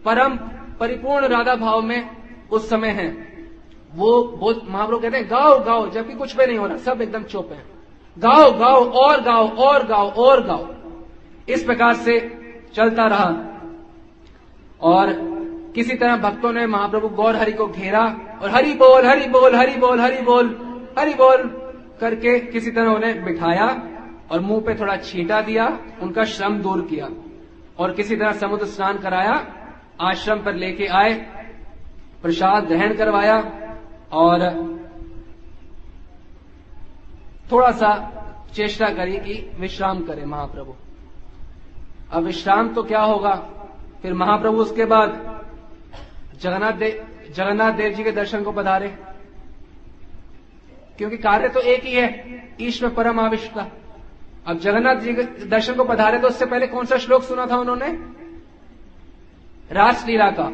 [0.05, 0.37] परम
[0.81, 2.11] परिपूर्ण राधा भाव में
[2.53, 3.33] उस समय है।
[3.95, 7.23] वो बहुत महाप्रभु कहते हैं गाओ गाओ जबकि कुछ भी नहीं हो रहा सब एकदम
[7.23, 7.65] चुप है।
[8.19, 10.75] गाओ गाओ और गाओ और गाओ और गाओ।
[11.49, 12.39] इस प्रकार से
[12.75, 13.37] चलता रहा।
[14.81, 15.32] और
[15.75, 18.05] किसी तरह भक्तों ने महाप्रभु गौर हरि को घेरा
[18.43, 20.49] और हरि बोल हरि बोल हरि बोल हरि बोल
[20.99, 21.43] हरि बोल
[22.01, 23.67] करके किसी तरह उन्हें बिठाया
[24.33, 25.67] और मुँह पे थोड़ा छीटा दिया,
[26.03, 27.09] उनका श्रम दूर किया
[27.79, 29.35] और किसी तरह समुद्र स्नान कराया,
[30.01, 31.13] आश्रम पर लेके आए,
[32.23, 33.37] प्रसाद ग्रहण करवाया
[34.13, 34.39] और
[37.53, 37.91] थोड़ा सा
[38.55, 40.75] चेष्टा करी कि विश्राम करे महाप्रभु।
[42.13, 43.35] अब विश्राम तो क्या होगा?
[44.03, 45.42] फिर महाप्रभु उसके बाद
[46.43, 48.89] जगन्नाथ देव जगन्नाथ देव जी के दर्शन को पधारे।
[50.99, 53.71] क्योंकि कार्य तो एक ही है, ईश्वर परम आविष्टा
[54.47, 57.57] अब जगन्नाथ जी के दर्शन को पधारे तो उससे पहले कौन सा श्लोक सुना था
[57.57, 57.89] उन्होंने?
[59.71, 60.45] रासलीला का,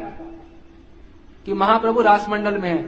[1.45, 2.83] कि महाप्रभु रासमंडल में है।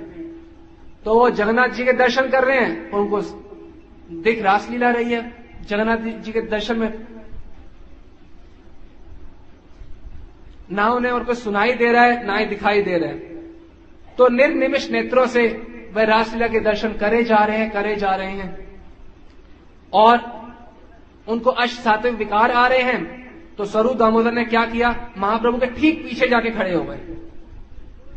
[1.06, 3.22] तो वो जगन्नाथ जी के दर्शन कर रहे हैं, उनको
[4.22, 5.22] दिख रासलीला रही है।
[5.68, 6.90] जगन्नाथ जी के दर्शन में
[10.72, 13.18] ना उन्हें और कुछ सुनाई दे रहा है, ना ही दिखाई दे रहा है।
[14.18, 15.48] तो निर्निमिष नेत्रों से
[15.94, 18.82] वह रासलीला के दर्शन करे जा रहे हैं, करे जा रहे हैं।
[19.94, 20.42] और
[21.28, 23.22] उनको अष्ट सात्विक विकार आ रहे हैं
[23.58, 25.10] तो स्वरूप दामोदर ने क्या किया?
[25.18, 27.00] महाप्रभु के ठीक पीछे जाके खड़े हो गए।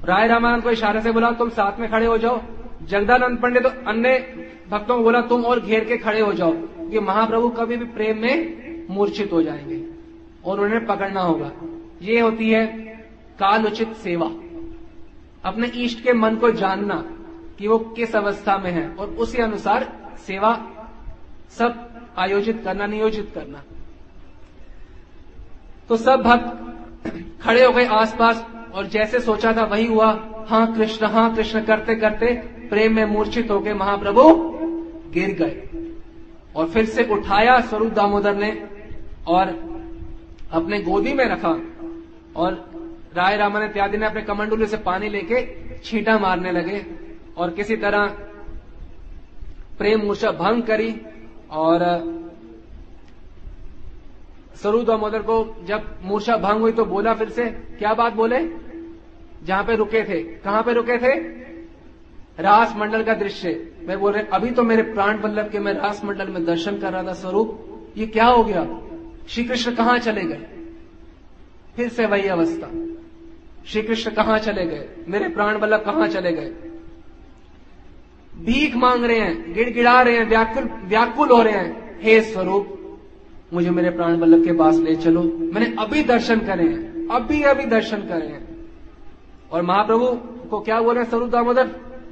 [0.05, 2.41] राय रामानंद को इशारे से बोला, तुम साथ में खड़े हो जाओ।
[2.83, 4.19] जगदानंद पंडित तो अन्य
[4.71, 6.53] भक्तों को बोला, तुम और घेर के खड़े हो जाओ।
[6.91, 9.85] कि महाप्रभु कभी भी प्रेम में मूर्छित हो जाएँगे।
[10.45, 11.51] और उन्हें पकड़ना होगा।
[12.05, 12.67] ये होती है
[13.39, 14.27] काल उचित सेवा।
[15.45, 16.95] अपने इष्ट के मन को जानना
[17.59, 19.87] कि वो किस अवस्था में है और उसी अनुसार
[20.27, 20.55] सेवा
[21.51, 23.63] सब आयोजित करना, नियोजित करना।
[25.89, 28.45] तो सब भक्त खड़े हो गए आसपास
[28.75, 30.11] और जैसे सोचा था वही हुआ।
[30.49, 32.35] हाँ कृष्ण हाँ कृष्ण करते करते
[32.71, 34.23] प्रेम में मूर्छित हो गए महाप्रभु
[35.13, 35.69] गिर गए।
[36.57, 38.51] और फिर से उठाया स्वरूप दामोदर ने
[39.27, 39.49] और
[40.53, 41.53] अपने गोदी में रखा।
[42.37, 42.53] और
[43.17, 45.43] राय रामन इत्यादि ने अपने कमंडुले से पानी लेके
[45.79, 46.85] छींटा मारने लगे
[47.37, 48.07] और किसी तरह
[49.79, 50.95] प्रेम मूर्छा भंग करी
[51.51, 51.83] और
[54.57, 58.39] स्वरूप दामोदर को जब मूर्छा भंग हुई तो बोला फिर से, क्या बात बोले?
[59.45, 61.15] जहाँ पे रुके थे। कहाँ पे रुके थे?
[62.43, 66.05] रास मंडल का दृश्य। मैं बोल रहे, अभी तो मेरे प्राण वल्लभ के मैं रास
[66.05, 68.67] मंडल में दर्शन कर रहा था स्वरूप ये क्या हो गया?
[69.29, 70.47] श्री कृष्ण कहाँ चले गए?
[71.77, 72.71] फिर से वही अवस्था।
[73.67, 74.89] श्री कृष्ण कहाँ चले गए?
[75.09, 76.53] मेरे प्राण बल्लभ कहाँ चले गए?
[78.37, 82.99] भीख मांग रहे हैं, गिड़गिड़ा रहे हैं, व्याकुल व्याकुल हो रहे हैं। हे स्वरूप,
[83.53, 87.65] मुझे मेरे प्राण बल्लभ के पास ले चलो। मैंने अभी दर्शन करे हैं, अभी अभी
[87.65, 88.69] दर्शन करे हैं।
[89.53, 90.07] और महाप्रभु
[90.49, 91.71] को क्या बोल रहे हैं स्वरूप दामोदर?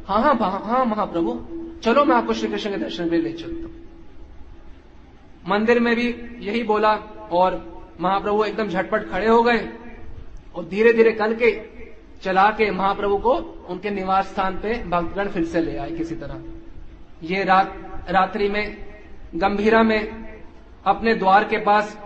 [0.08, 1.40] हाँ हाँ हाँ महाप्रभु।
[1.82, 3.74] चलो, मैं आपको श्री कृष्ण के दर्शन पे ले चलता हूँ।
[5.48, 6.92] मंदिर में भी यही बोला,
[7.32, 7.71] और
[8.02, 9.68] महाप्रभु एकदम झटपट खड़े हो गए
[10.54, 11.50] और धीरे धीरे कल के
[12.22, 13.34] चला के महाप्रभु को
[13.68, 16.42] उनके निवास स्थान पे भक्तगण फिर से ले आए किसी तरह।
[17.22, 17.74] ये रात,
[18.10, 18.76] रात्रि में,
[19.34, 20.00] गंभीरा में
[20.86, 21.98] अपने द्वार के पास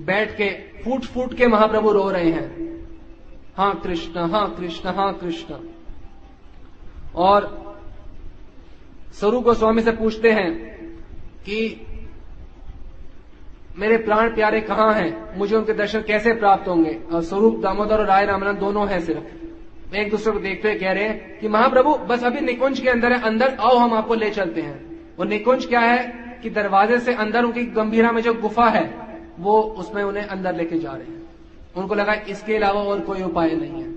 [0.00, 0.50] बैठ के
[0.82, 2.68] फूट फूट के महाप्रभु रो रहे हैं।
[3.56, 5.54] हाँ कृष्ण हाँ कृष्ण हाँ कृष्ण।
[7.16, 7.46] और
[9.12, 10.52] स्वरूप गोस्वामी से पूछते हैं
[11.46, 11.86] कि
[13.78, 15.38] मेरे प्राण प्यारे कहाँ हैं?
[15.38, 17.00] मुझे उनके दर्शन कैसे प्राप्त होंगे?
[17.12, 19.38] और स्वरूप, दामोदर और राय रामानंद दोनों हैं सिर्फ़।
[19.96, 23.12] एक दूसरे को देखते हुए कह रहे हैं कि महाप्रभु, बस अभी निकुंज के अंदर
[23.12, 27.14] है, अंदर आओ, हम आपको ले चलते हैं। वो निकुंज क्या है कि दरवाजे से
[27.14, 28.94] अंदर उनकी गंभीरा में जो गुफा है,
[29.38, 31.22] वो उसमें उन्हें अंदर लेके जा रहे हैं।
[31.76, 33.92] उनको लगा इसके अलावा और कोई उपाय नहीं है।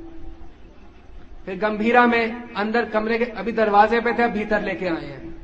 [1.46, 5.36] फिर गंभीरा में अंदर कमरे के, अभी दरवाजे पे थे भीतर लेके आए हैं।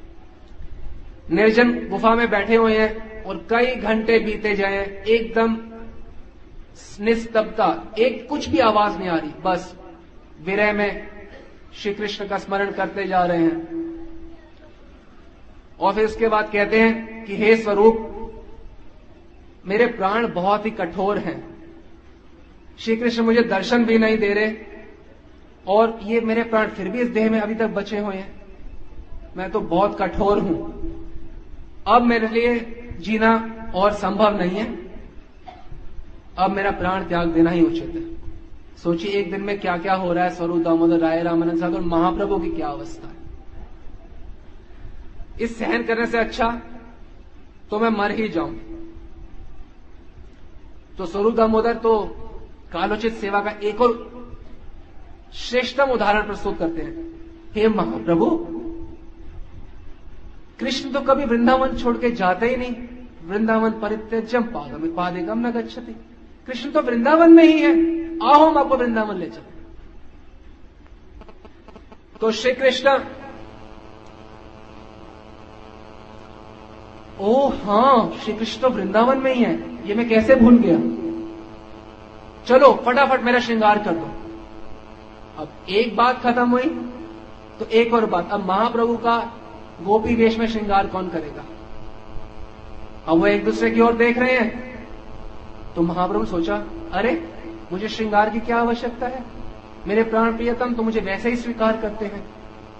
[1.31, 5.57] निर्जन गुफा में बैठे हुए हैं। और कई घंटे बीते जाए, एकदम
[7.01, 9.75] निस्तब्धता, एक कुछ भी आवाज़ नहीं आ रही, बस
[10.43, 11.07] विरह में
[11.73, 13.87] श्री कृष्ण का स्मरण करते जा रहे हैं।
[15.79, 18.13] और फिर उसके बाद कहते हैं कि, हे स्वरूप,
[19.65, 21.57] मेरे प्राण बहुत ही कठोर हैं।
[22.79, 24.55] श्री कृष्ण मुझे दर्शन भी नहीं दे रहे,
[25.67, 28.41] और ये मेरे प्राण फिर भी इस देह में अभी तक बचे हुए हैं।
[29.37, 30.77] मैं तो बहुत कठोर हूँ।
[31.87, 33.31] अब मेरे लिए जीना
[33.75, 34.65] और संभव नहीं है।
[36.37, 38.01] अब मेरा प्राण त्याग देना ही उचित है।
[38.77, 42.39] सोचिए एक दिन में क्या क्या हो रहा है, स्वरूप दामोदर, राय, रामानंद सागर, महाप्रभु
[42.39, 43.15] की क्या अवस्था है।
[45.41, 46.49] इस सहन करने से अच्छा
[47.69, 48.55] तो मैं मर ही जाऊँ।
[50.97, 51.99] तो स्वरूप दामोदर तो
[52.71, 53.91] कालोचित सेवा का एक और
[55.33, 57.05] श्रेष्ठतम उदाहरण प्रस्तुत करते हैं।
[57.55, 58.25] हे महाप्रभु
[60.59, 62.75] कृष्ण तो कभी वृंदावन छोड़ के जाते ही नहीं।
[63.25, 65.95] वृंदावन परित्यजम पादम पादेगम न गच्छति
[66.47, 67.73] कृष्ण तो वृंदावन में ही है,
[68.23, 69.55] आओ हम आपको वृंदावन ले चले
[72.19, 72.97] तो श्री कृष्ण
[77.19, 80.77] ओ हाँ श्री कृष्ण तो वृंदावन में ही है, ये मैं कैसे भूल गया?
[82.47, 84.09] चलो, फटाफट मेरा श्रृंगार कर दो।
[85.37, 86.69] अब एक बात खत्म हुई
[87.59, 89.17] तो एक और बात, अब महाप्रभु का
[89.81, 91.45] गोपी वेश में श्रृंगार कौन करेगा?
[93.07, 94.67] अब वो एक दूसरे की ओर देख रहे हैं।
[95.75, 96.63] तो महाप्रभु सोचा,
[96.93, 97.33] अरे,
[97.71, 99.23] मुझे श्रृंगार की क्या आवश्यकता है?
[99.87, 102.29] मेरे प्राण प्रियतम तो मुझे वैसे ही स्वीकार करते हैं।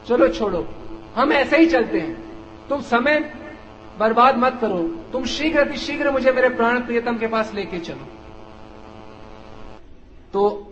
[0.07, 0.67] चलो छोड़ो,
[1.15, 2.27] हम ऐसे ही चलते हैं।
[2.69, 3.33] तुम समय
[3.99, 8.07] बर्बाद मत करो। तुम शीघ्र शीघ्र मुझे मेरे प्राण प्रियतम के पास लेके चलो।
[10.33, 10.63] तो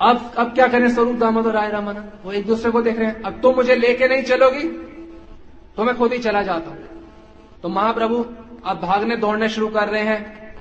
[0.00, 2.12] अब अब क्या करें स्वरूप दामोदर राय रामानंद?
[2.24, 4.62] वो एक दूसरे को देख रहे हैं। अब तुम मुझे लेके नहीं चलोगी
[5.76, 6.78] तो मैं खुद ही चला जाता हूँ।
[7.62, 8.24] तो महाप्रभु
[8.64, 10.54] अब भागने दौड़ने शुरू कर रहे हैं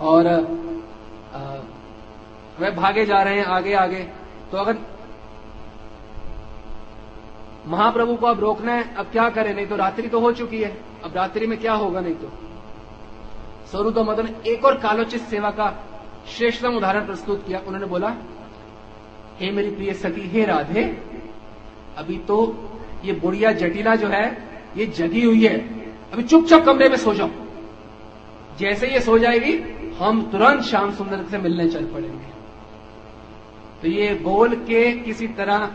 [0.00, 0.26] और
[2.60, 4.02] वे भागे जा रहे हैं आगे आगे।
[4.52, 4.76] तो अगर
[7.68, 9.54] महाप्रभु को अब रोकना है, अब क्या करें?
[9.54, 12.30] नहीं तो रात्रि तो हो चुकी है। अब रात्रि में क्या होगा नहीं तो?
[13.70, 15.74] स्वरूप मदन एक और कालोचित सेवा का
[16.28, 18.08] श्रेष्ठतम उदाहरण प्रस्तुत किया। उन्होंने बोला
[19.40, 20.98] हे मेरी प्रिय सखी, हे राधे।
[21.96, 22.56] अभी तो
[23.04, 25.58] ये बुढ़िया जटिला जो है, ये जगी हुई है।
[26.12, 27.30] अभी चुपचाप कमरे में सो जाओ।
[28.58, 29.52] जैसे ये सो जाएगी,
[29.98, 32.36] हम तुरंत श्याम सुंदर से मिलने चल पड़ेंगे।
[33.82, 35.70] तो ये बोल के किसी तरह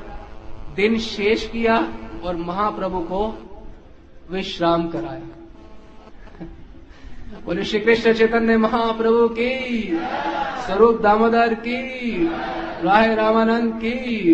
[0.76, 1.94] दिन शेष किया
[2.24, 3.38] और महाप्रभु को
[4.32, 5.22] विश्राम कराया।
[7.46, 9.90] बोले, श्री कृष्ण चैतन्य महाप्रभु की,
[10.66, 12.02] स्वरूप दामोदर की
[12.84, 14.34] राय रामानंद की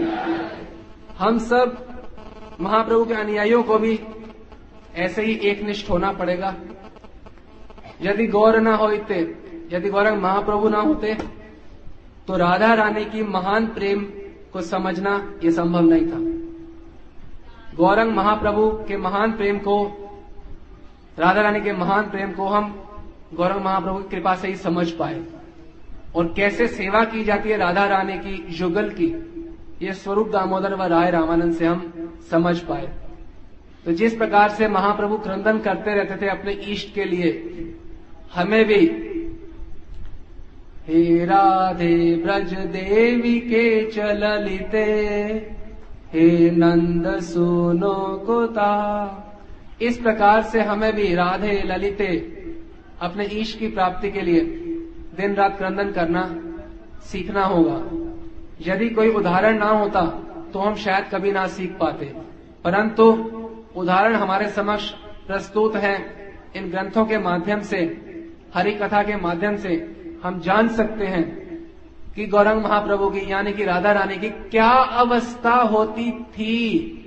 [1.18, 1.78] हम सब
[2.62, 4.00] महाप्रभु के अनुयायियों को भी
[4.96, 6.54] ऐसे ही एक निष्ठ होना पड़ेगा।
[8.02, 9.20] यदि गौर न होते,
[9.74, 11.18] यदि गौरंग महाप्रभु ना होते
[12.28, 14.04] तो राधा रानी की महान प्रेम
[14.54, 15.12] को समझना
[15.44, 16.20] यह संभव नहीं था।
[17.78, 19.84] गौरंग महाप्रभु के महान प्रेम को,
[21.18, 22.74] राधा रानी के महान प्रेम को हम
[23.34, 25.22] गौरंग महाप्रभु की कृपा से ही समझ पाए।
[26.16, 29.08] और कैसे सेवा की जाती है राधा रानी की, युगल की,
[29.82, 32.88] ये स्वरूप दामोदर व राय रामानंद से हम समझ पाए।
[33.86, 37.30] तो जिस प्रकार से महाप्रभु क्रंदन करते रहते थे अपने इष्ट के लिए,
[38.36, 38.86] हमें भी,
[40.88, 44.84] हे राधे ब्रज देवी के चललिते
[46.14, 47.96] हे नंद सुनो
[48.26, 48.74] कोता,
[49.82, 52.16] इस प्रकार से हमें भी राधे ललिते
[53.02, 54.42] अपने ईश की प्राप्ति के लिए
[55.18, 56.24] दिन रात क्रंदन करना,
[57.04, 57.78] सीखना होगा।
[58.62, 60.02] यदि कोई उदाहरण ना होता
[60.54, 62.06] तो हम शायद कभी ना सीख पाते।
[62.66, 63.04] परंतु
[63.76, 64.90] उदाहरण हमारे समक्ष
[65.28, 65.96] प्रस्तुत है
[66.56, 67.80] इन ग्रंथों के माध्यम से,
[68.54, 69.74] हरि कथा के माध्यम से
[70.24, 71.26] हम जान सकते हैं
[72.16, 77.04] कि गौरंग महाप्रभु की, यानी कि राधा रानी की क्या अवस्था होती थी।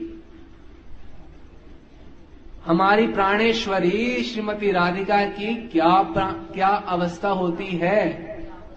[2.67, 6.15] हमारी प्राणेश्वरी श्रीमती राधिका की क्या
[6.55, 8.09] क्या अवस्था होती है?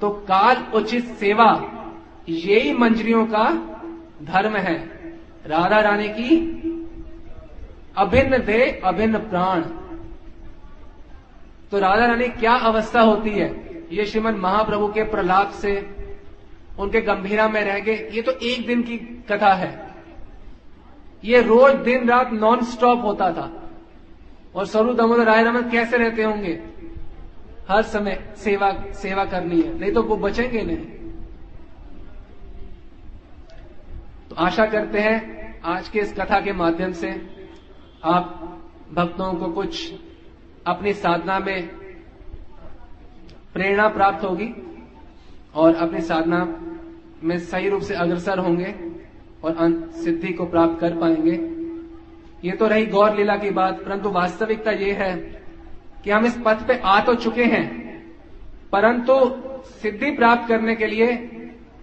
[0.01, 1.49] तो काल उचित सेवा,
[2.29, 3.49] यही मंजरियों का
[4.23, 4.75] धर्म है।
[5.47, 6.37] राधा रानी की
[7.97, 9.61] अभिन्न दे अभिन्न प्राण।
[11.71, 13.49] तो राधा रानी क्या अवस्था होती है?
[13.91, 15.95] ये श्रीमद महाप्रभु के प्रलाप से,
[16.79, 18.97] उनके गंभीरा में रह गए। ये तो एक दिन की
[19.31, 19.95] कथा है।
[21.23, 23.59] ये रोज दिन रात नॉन स्टॉप होता था।
[24.55, 26.61] और स्वरूप दामोदर राय रमन कैसे रहते होंगे?
[27.69, 30.77] हर समय सेवा सेवा करनी है। नहीं तो वो बचेंगे नहीं।
[34.29, 37.09] तो आशा करते हैं, आज के इस कथा के माध्यम से
[38.03, 38.39] आप
[38.93, 39.93] भक्तों को कुछ
[40.67, 41.67] अपनी साधना में
[43.53, 44.53] प्रेरणा प्राप्त होगी
[45.55, 46.43] और अपनी साधना
[47.23, 48.75] में सही रूप से अग्रसर होंगे
[49.43, 51.35] और सिद्धि को प्राप्त कर पाएँगे।
[52.43, 55.13] ये तो रही गौर लीला की बात, परंतु वास्तविकता ये है
[56.03, 57.65] कि हम इस पथ पे आ तो चुके हैं,
[58.71, 59.13] परंतु
[59.81, 61.11] सिद्धि प्राप्त करने के लिए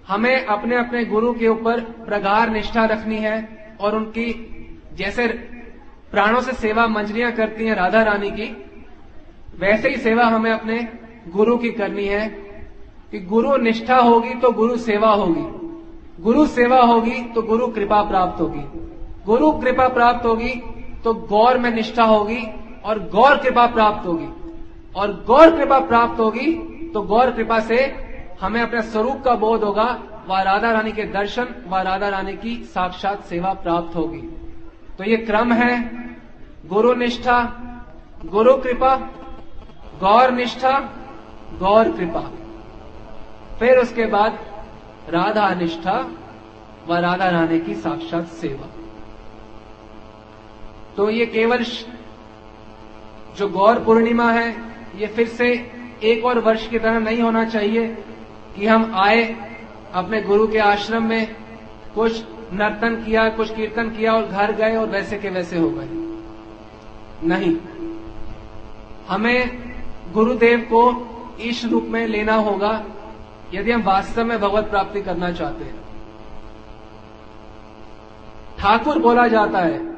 [0.09, 3.37] हमें अपने अपने गुरु के ऊपर प्रगाढ़ निष्ठा रखनी है
[3.81, 4.27] और उनकी,
[4.95, 5.27] जैसे
[6.13, 8.47] प्राणों से सेवा मंजरियाँ करती हैं राधा रानी की,
[9.59, 10.77] वैसे ही सेवा हमें अपने
[11.29, 12.29] गुरु की करनी है
[13.11, 18.41] कि गुरु निष्ठा होगी तो गुरु सेवा होगी। गुरु सेवा होगी तो गुरु कृपा प्राप्त
[18.41, 18.65] होगी।
[19.27, 20.55] गुरु कृपा प्राप्त होगी
[21.05, 22.43] तो गौर में निष्ठा होगी
[22.85, 24.29] और गौर कृपा प्राप्त होगी।
[24.97, 26.53] और गौर कृपा प्राप्त होगी
[26.95, 27.77] तो गौर कृपा से
[28.41, 29.85] हमें अपने स्वरूप का बोध होगा,
[30.29, 34.21] व राधा रानी के दर्शन, व राधा रानी की साक्षात सेवा प्राप्त होगी।
[34.99, 35.79] तो ये क्रम है,
[36.67, 37.41] गुरु निष्ठा,
[38.25, 38.95] गुरु कृपा,
[40.01, 40.73] गौर निष्ठा,
[41.61, 42.21] गौर कृपा।
[43.59, 44.39] फिर उसके बाद
[45.11, 45.95] राधा निष्ठा,
[46.89, 48.69] व राधा रानी की साक्षात सेवा।
[51.01, 51.65] तो ये केवल
[53.39, 54.57] जो गौर पूर्णिमा है,
[54.97, 55.73] ये फिर से
[56.03, 57.87] एक और वर्ष की तरह नहीं होना चाहिए
[58.57, 59.23] कि हम आए
[59.95, 61.37] अपने गुरु के आश्रम में,
[61.95, 65.89] कुछ नर्तन किया, कुछ कीर्तन किया और घर गए और वैसे के वैसे हो गए।
[67.29, 67.57] नहीं।
[69.09, 69.73] हमें
[70.13, 70.83] गुरुदेव को
[71.41, 72.85] इस रूप में लेना होगा,
[73.55, 75.81] यदि हम वास्तव में भगवत प्राप्ति करना चाहते हैं।
[78.59, 79.90] ठाकुर बोला जाता है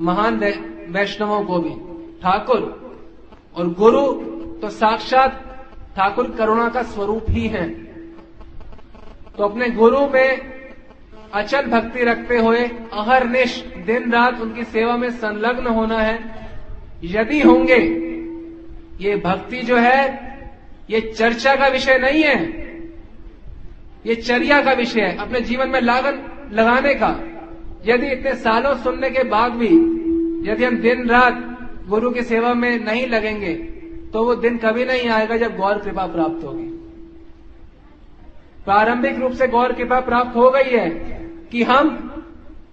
[0.00, 0.38] महान
[0.88, 1.70] वैष्णवों को भी।
[2.22, 2.82] ठाकुर
[3.56, 4.12] और गुरु
[4.60, 5.42] तो साक्षात
[5.96, 7.68] ठाकुर करुणा का स्वरूप ही है।
[9.36, 10.52] तो अपने गुरु में
[11.34, 16.48] अचल भक्ति रखते हुए अहरनिश दिन रात उनकी सेवा में संलग्न होना है।
[17.04, 17.78] यदि होंगे,
[19.00, 20.32] ये भक्ति जो है,
[20.90, 22.62] ये चर्चा का विषय नहीं है।
[24.06, 26.22] ये चर्या का विषय है, अपने जीवन में लागन
[26.52, 27.08] लगाने का।
[27.86, 29.68] यदि इतने सालों सुनने के बाद भी
[30.50, 31.40] यदि हम दिन रात
[31.88, 33.54] गुरु की सेवा में नहीं लगेंगे
[34.12, 36.64] तो वो दिन कभी नहीं आएगा जब गौर कृपा प्राप्त होगी।
[38.64, 40.88] प्रारंभिक रूप से गौर कृपा प्राप्त हो गई है
[41.52, 41.88] कि हम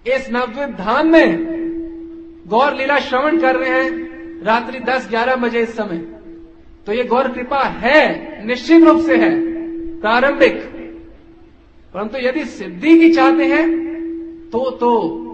[0.06, 1.28] इस नवद्वीप धाम में
[2.46, 5.98] गौर लीला श्रवण कर रहे हैं रात्रि 10-11 बजे इस समय।
[6.86, 9.30] तो ये गौर कृपा है, निश्चित रूप से है,
[10.00, 10.62] प्रारंभिक।
[11.94, 13.89] परंतु यदि सिद्धि की चाहते हैं
[14.52, 14.90] तो तो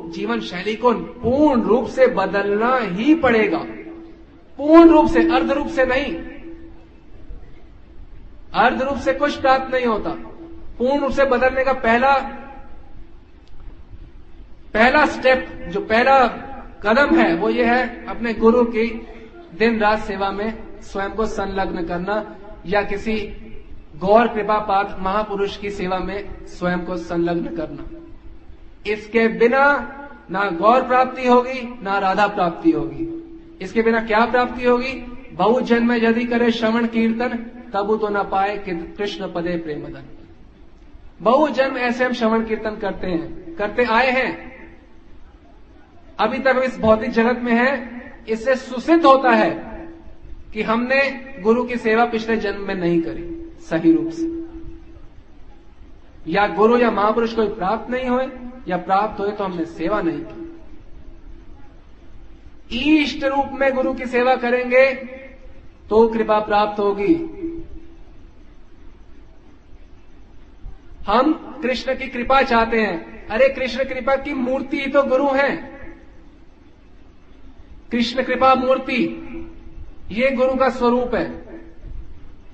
[0.08, 3.58] जीवन शैली को पूर्ण रूप से बदलना ही पड़ेगा।
[4.58, 6.14] पूर्ण रूप से, अर्ध रूप से नहीं।
[8.54, 10.10] अर्ध रूप से कुछ प्राप्त नहीं होता।
[10.78, 12.14] पूर्ण रूप से बदलने का पहला
[14.74, 16.26] पहला स्टेप जो पहला
[16.82, 19.06] कदम है, वो ये है अपने गुरु की
[19.58, 22.36] दिन रात सेवा में स्वयं को संलग्न करना
[22.66, 23.18] या किसी
[23.96, 28.05] गौर कृपा पात्र महापुरुष की सेवा में स्वयं को संलग्न करना।
[28.92, 29.92] इसके बिना
[30.30, 33.04] ना गौर प्राप्ति होगी, ना राधा प्राप्ति होगी।
[33.60, 34.92] इसके बिना क्या प्राप्ति होगी?
[35.32, 37.28] बहु जन्म यदि करे श्रवण कीर्तन,
[37.72, 40.02] तब तो न पाए कृष्ण पदे प्रेमदन।
[41.22, 44.56] बहु जन्म ऐसे हम श्रवण कीर्तन करते हैं। करते आए हैं।
[46.18, 47.96] अभी तक इस भौतिक जगत में है।
[48.28, 49.50] इससे सुसिद्ध होता है
[50.54, 51.00] कि हमने
[51.42, 54.24] गुरु की सेवा पिछले जन्म में नहीं करी, सही रूप से।
[56.32, 58.26] या गुरु या महापुरुष कोई प्राप्त नहीं हुए।
[58.68, 60.42] या प्राप्त हुए तो हमने सेवा नहीं की।
[62.94, 64.92] ईष्ट रूप में गुरु की सेवा करेंगे
[65.90, 67.14] तो कृपा प्राप्त होगी।
[71.06, 75.56] हम कृष्ण की कृपा चाहते हैं। अरे कृष्ण कृपा की मूर्ति ही तो गुरु है।
[77.92, 79.02] कृष्ण कृपा मूर्ति,
[80.10, 81.28] ये गुरु का स्वरूप है।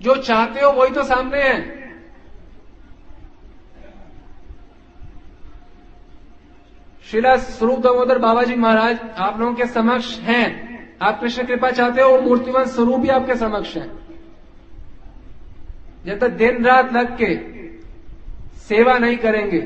[0.00, 1.81] जो चाहते हो वही तो सामने है।
[7.12, 12.02] शिला स्वरूप दामोदर बाबा जी महाराज, आप लोगों के समक्ष हैं। आप कृष्ण कृपा चाहते
[12.02, 13.88] हो मूर्तिमान स्वरूप भी आपके समक्ष है।
[16.06, 17.34] जब तक दिन रात लग के
[18.58, 19.60] सेवा नहीं करेंगे,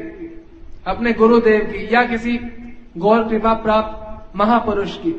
[0.86, 2.38] अपने गुरुदेव की या किसी
[2.97, 5.12] गौर कृपा प्राप्त महापुरुष की,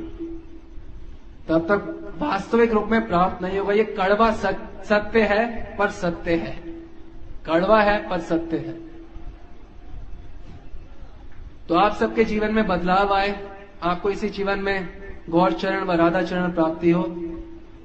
[1.48, 6.52] तब तक वास्तविक रूप में प्राप्त नहीं होगा। ये कड़वा सत्य है पर सत्य है।
[7.46, 8.87] कड़वा है पर सत्य है।
[11.70, 13.50] तो आप सबके जीवन में बदलाव आए।
[13.84, 14.88] आपको इसी जीवन में
[15.30, 17.04] गौर चरण व राधा चरण प्राप्ति हो।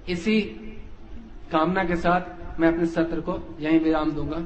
[0.08, 0.40] इसी
[1.52, 4.42] कामना के साथ मैं अपने सत्र को यहीं विराम दूँगा।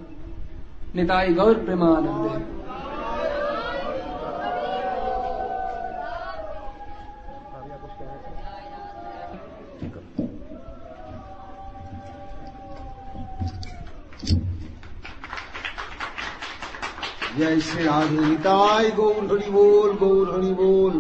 [0.95, 2.86] निताई गौर प्रेमानंद।
[17.39, 18.37] जय श्री राधे।
[18.91, 20.93] गौर हरि बोल गौर हरि बोल।